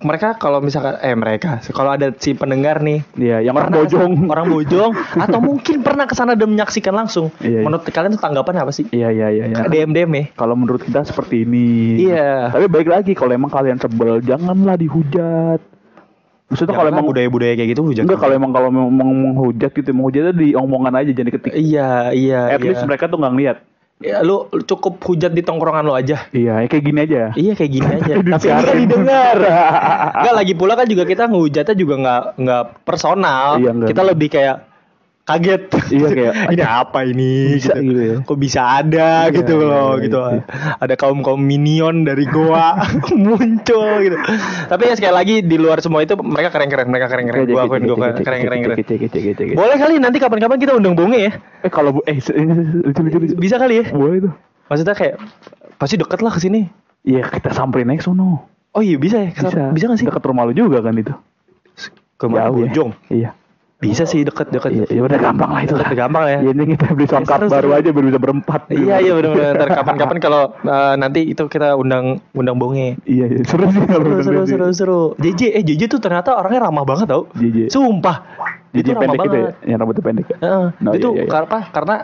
[0.00, 4.12] mereka kalau misalkan eh mereka kalau ada si pendengar nih Iya, yang orang bojong.
[4.32, 4.92] orang bojong
[5.24, 7.28] atau mungkin pernah ke sana dan menyaksikan langsung.
[7.44, 7.66] Iya, iya.
[7.68, 8.88] Menurut kalian tuh tanggapan apa sih?
[8.88, 9.44] Iya iya iya.
[9.52, 9.68] iya.
[9.68, 10.24] DM DM ya.
[10.32, 12.00] Kalau menurut kita seperti ini.
[12.08, 12.48] Iya.
[12.48, 15.60] Tapi baik lagi kalau emang kalian sebel janganlah dihujat.
[16.50, 18.02] Maksudnya kalau emang budaya-budaya kayak gitu hujat.
[18.10, 21.52] enggak kalau emang kalau memang menghujat gitu menghujatnya di omongan aja jangan diketik.
[21.54, 22.74] Iya, iya, At iya.
[22.74, 23.56] least mereka tuh nggak ngeliat.
[24.00, 26.24] Ya, lu cukup hujat di tongkrongan lo aja.
[26.32, 27.22] Iya, kayak gini aja.
[27.36, 28.14] Iya kayak gini aja.
[28.40, 29.36] Tapi kan didengar.
[30.16, 33.60] Enggak lagi pula kan juga kita ngehujatnya juga nggak nggak personal.
[33.60, 33.88] Iya, nggak.
[33.92, 34.56] kita lebih kayak
[35.30, 35.62] kaget.
[35.88, 37.32] Iya, kayak, ini apa ini?
[37.54, 38.16] Bisa gitu ya.
[38.20, 40.18] Kok bisa ada Iya, gitu iya, loh iya, gitu.
[40.20, 40.42] iya.
[40.76, 42.82] Ada kaum kaum minion dari goa
[43.16, 44.16] muncul gitu.
[44.66, 46.86] Tapi ya sekali lagi di luar semua itu mereka keren keren.
[46.86, 47.46] Mereka keren keren.
[47.46, 48.76] Gua akuin gua keren keren keren.
[49.52, 51.32] Boleh kali nanti kapan-kapan kita undang bonge ya.
[51.60, 53.34] Eh kalau bu- eh lucu lucu lucu.
[53.36, 53.86] Bisa kali ya.
[53.90, 54.32] Boleh tuh.
[54.66, 55.16] Maksudnya kayak
[55.76, 56.70] pasti deket lah ke sini.
[57.00, 58.46] Iya kita samperin aja sono.
[58.70, 59.34] Oh iya bisa ya.
[59.34, 60.06] Bisa, bisa gak sih?
[60.06, 61.10] Dekat rumah lu juga kan itu.
[62.14, 62.28] Ke?
[62.28, 62.68] Jauh ya.
[62.68, 62.90] Bojong.
[63.08, 63.30] Iya.
[63.80, 64.70] Bisa sih deket-deket.
[64.76, 65.72] Iya, ya udah gampang lah itu.
[65.72, 66.38] Deket gampang ya.
[66.44, 68.60] Ya, ini kita beli songkap seru, baru aja baru bisa berempat.
[68.68, 69.52] Iya iya benar-benar.
[69.56, 73.00] Ntar kapan-kapan kalau eh, nanti itu kita undang undang bonge.
[73.08, 73.40] Iya, iya.
[73.48, 75.00] Seru sih Seru seru seru seru.
[75.16, 77.24] JJ eh JJ tuh ternyata orangnya ramah banget tau.
[77.32, 77.72] JJ.
[77.72, 78.20] Sumpah.
[78.70, 80.36] Ramah pendek gitu ya, yang rambutnya pendek ya.
[80.46, 80.66] Heeh.
[80.78, 81.30] No, itu iya, iya.
[81.32, 81.96] karena karena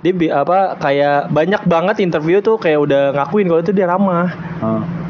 [0.00, 4.32] dia apa kayak banyak banget interview tuh kayak udah ngakuin kalau itu dia ramah.
[4.62, 5.03] Heeh.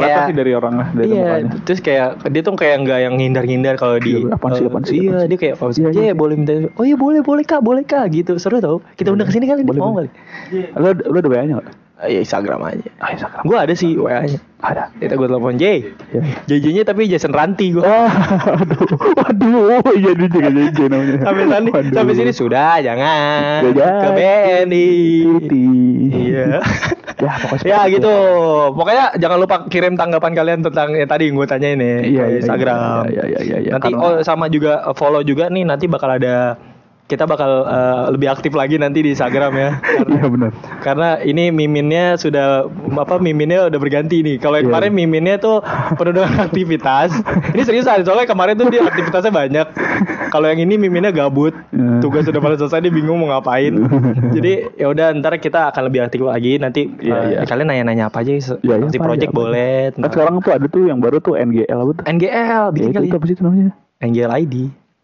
[0.00, 1.50] Kelihatan Kayak- sih dari orangnya, dari iya, mukanya.
[1.62, 4.98] terus kayak dia tuh kayak nggak yang ngindar-ngindar kalau di Iya, apaan sih, apaan sih,
[5.04, 6.14] Iya, dia kayak oh, Iya, iya, iya.
[6.16, 6.52] boleh minta.
[6.74, 8.34] Oh iya boleh, boleh Kak, boleh Kak gitu.
[8.36, 8.80] Seru tau.
[8.96, 10.08] Kita undang ke sini kali Boleh, mau kali.
[10.74, 11.68] Lu, lu ada WA-nya enggak?
[12.00, 12.88] Iya Instagram aja.
[12.96, 13.42] Ah, Instagram.
[13.44, 14.40] Gua ada sih WA-nya.
[14.56, 14.92] Ada.
[14.94, 15.64] Kita gue telepon J.
[16.10, 16.20] Iya.
[16.44, 17.80] JJ-nya tapi Jason Ranti gue.
[17.80, 18.08] Oh,
[19.22, 21.16] aduh, waduh, iya dia juga JJ namanya.
[21.22, 24.00] sampai sini sampai sini sudah jangan Ya, jangan.
[24.00, 24.88] ke BNI.
[26.10, 26.46] Iya.
[27.20, 28.14] Ya, pokoknya ya gitu.
[28.72, 32.30] Pokoknya jangan lupa kirim tanggapan kalian tentang yang tadi yang gue tanya ini Iya, ke
[32.30, 33.02] iya, Instagram.
[33.08, 36.56] iya, iya, iya, iya, nanti oh sama juga follow juga nih nanti bakal ada
[37.10, 39.70] kita bakal uh, lebih aktif lagi nanti di Instagram ya.
[39.76, 40.50] Karena, Iya benar.
[40.78, 44.36] karena ini miminnya sudah apa miminnya udah berganti nih.
[44.38, 44.72] Kalau yang Iya.
[44.72, 45.58] kemarin miminnya tuh
[45.96, 47.10] penuh dengan aktivitas.
[47.50, 49.66] ini seriusan soalnya kemarin tuh dia aktivitasnya banyak.
[50.30, 51.50] Kalau yang ini miminnya gabut.
[51.70, 51.98] Iya.
[51.98, 53.74] Tugas sudah pada selesai dia bingung mau ngapain.
[54.30, 57.38] Jadi ya udah ntar kita akan lebih aktif lagi nanti Iya, uh, iya.
[57.42, 59.90] kalian nanya-nanya apa aja se- Iya, iya, si project aja, boleh.
[59.92, 62.04] Kan sekarang tuh ada tuh yang baru tuh NGL apa tuh?
[62.06, 63.06] NGL Ya, bikin itu, kali.
[63.08, 63.70] itu apa sih namanya?
[63.98, 64.54] NGL ID.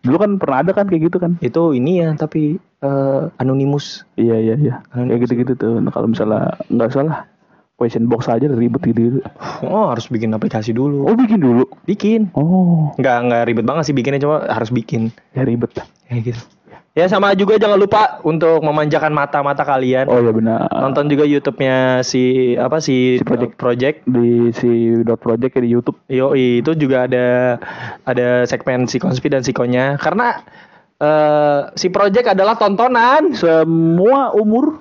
[0.07, 1.35] Dulu kan pernah ada kan kayak gitu kan?
[1.43, 4.07] Itu ini ya tapi eh, anonymous.
[4.15, 4.75] Iya iya iya.
[4.95, 5.83] Kan Kayak gitu-gitu tuh.
[5.83, 7.27] Nah, kalau misalnya nggak salah
[7.77, 9.21] question box aja ribet gitu.
[9.67, 11.05] Oh, harus bikin aplikasi dulu.
[11.05, 11.69] Oh bikin dulu.
[11.85, 12.33] Bikin.
[12.33, 15.13] Oh Nggak nggak ribet banget sih bikinnya cuma harus bikin.
[15.37, 15.75] ya ribet.
[16.09, 16.43] Kayak gitu.
[16.97, 20.09] Ya sama juga jangan lupa untuk memanjakan mata-mata kalian.
[20.09, 20.65] Oh ya benar.
[20.73, 23.53] Nonton juga YouTube-nya si apa si, Si Project.
[23.61, 23.97] Project.
[24.09, 26.01] Di si dot project ya di YouTube.
[26.09, 27.61] Yoi, itu juga ada
[28.09, 30.41] ada segmen si Konspi dan Sikonya karena
[30.97, 33.37] eh si Project adalah tontonan.
[33.37, 34.81] Semua umur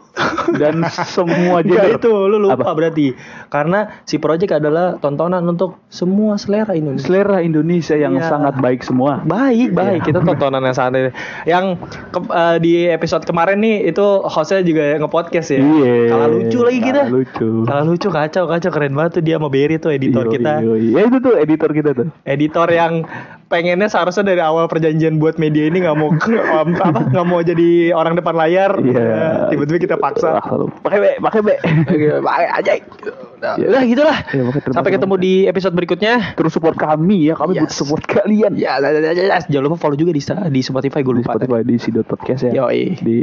[0.55, 1.99] dan semua gender.
[1.99, 2.71] itu lu lupa Apa?
[2.71, 3.11] berarti.
[3.51, 7.03] Karena si Project adalah tontonan untuk semua selera Indonesia.
[7.03, 8.31] Selera Indonesia yang Iya.
[8.31, 9.19] sangat baik semua.
[9.27, 10.01] Baik, baik.
[10.01, 10.07] Iya.
[10.07, 11.11] Kita tontonan yang sangat
[11.43, 11.75] yang
[12.09, 15.59] ke- eh, di episode kemarin nih itu hostnya juga nge-podcast ya.
[15.59, 15.95] Iya.
[16.07, 17.01] Kalah lucu lagi kita.
[17.03, 17.49] Kalah lucu.
[17.67, 20.51] Kalah lucu kacau kacau keren banget tuh dia sama Berry tuh editor Yoi, kita.
[20.95, 22.07] Ya itu tuh editor kita tuh.
[22.23, 23.03] Editor yang
[23.45, 27.69] pengennya seharusnya dari awal perjanjian buat media ini nggak mau um, apa nggak mau jadi
[27.91, 28.71] orang depan layar.
[28.77, 28.99] Iya.
[28.99, 30.37] Ya, Tiba-tiba kita paksa.
[30.37, 30.43] Ah.
[30.81, 31.55] Pakai be, pakai be.
[31.61, 32.71] Oke, Pakai aja.
[33.35, 33.67] Udah, Iya.
[33.69, 34.17] udah gitulah.
[34.25, 36.13] Iya, terima Sampai ketemu di episode berikutnya.
[36.33, 37.61] Terus support kami ya, kami Yes.
[37.67, 38.57] butuh support kalian.
[38.57, 39.37] Ya, ya, ya, ya, ya.
[39.45, 41.35] jangan lupa follow juga di di Spotify gue Di lupa.
[41.37, 42.51] Spotify di si dot podcast ya.
[42.65, 42.97] Yoi.
[42.99, 43.17] Di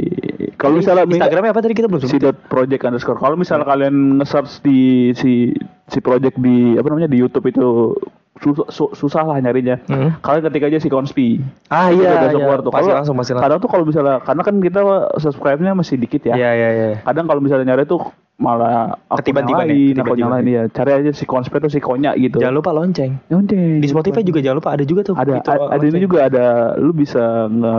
[0.55, 2.21] kalau misalnya Instagramnya apa tadi kita belum sebut?
[2.23, 3.19] dot project underscore.
[3.19, 4.79] Kalau misalnya kalian nge-search di
[5.13, 5.51] si
[5.89, 7.97] si project di apa namanya di YouTube itu
[8.43, 9.79] susah, su- susah lah nyarinya.
[9.87, 10.19] Hmm.
[10.19, 11.39] Kalian ketik aja si konspi.
[11.71, 12.35] Ah iya, udah iya.
[12.35, 12.69] keluar tuh.
[12.69, 13.47] pasti langsung pasti langsung.
[13.47, 14.79] Kadang tuh kalau misalnya karena kan kita
[15.17, 16.35] subscribe-nya masih dikit ya.
[16.35, 16.87] Iya iya iya.
[17.01, 20.63] Kadang kalau misalnya nyari tuh malah Ketiban-tiban yang ya, lain, akun ketiban-tiban yang lain ya.
[20.73, 22.41] Cari aja si konspi tuh si konya gitu.
[22.41, 23.21] Jangan lupa lonceng.
[23.29, 23.77] Lonceng.
[23.79, 25.15] Di Spotify juga jangan lupa ada juga tuh.
[25.15, 26.01] ada itu, a- ada ini lonceng.
[26.01, 27.75] juga ada lu bisa nge,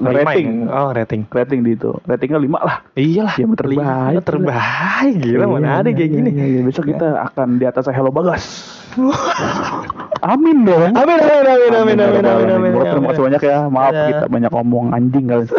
[0.00, 0.48] nge rating.
[0.66, 1.22] Oh rating.
[1.28, 3.34] rating di itu ratingnya 5 lah Iyalah.
[3.36, 3.76] Ya, terbaik.
[3.76, 5.14] Lima terbaik.
[5.20, 6.30] Gila Iya, mana ada iya, kayak iya, gini.
[6.32, 6.60] iya, iya.
[6.64, 8.44] besok kita akan di atas Hello Bagas
[10.24, 10.92] amin dong.
[10.94, 12.70] Amin amin amin amin amin amin amin.
[12.72, 13.58] Bro, terima kasih banyak ya.
[13.68, 14.08] Maaf Dadah.
[14.08, 15.44] kita banyak ngomong anjing kali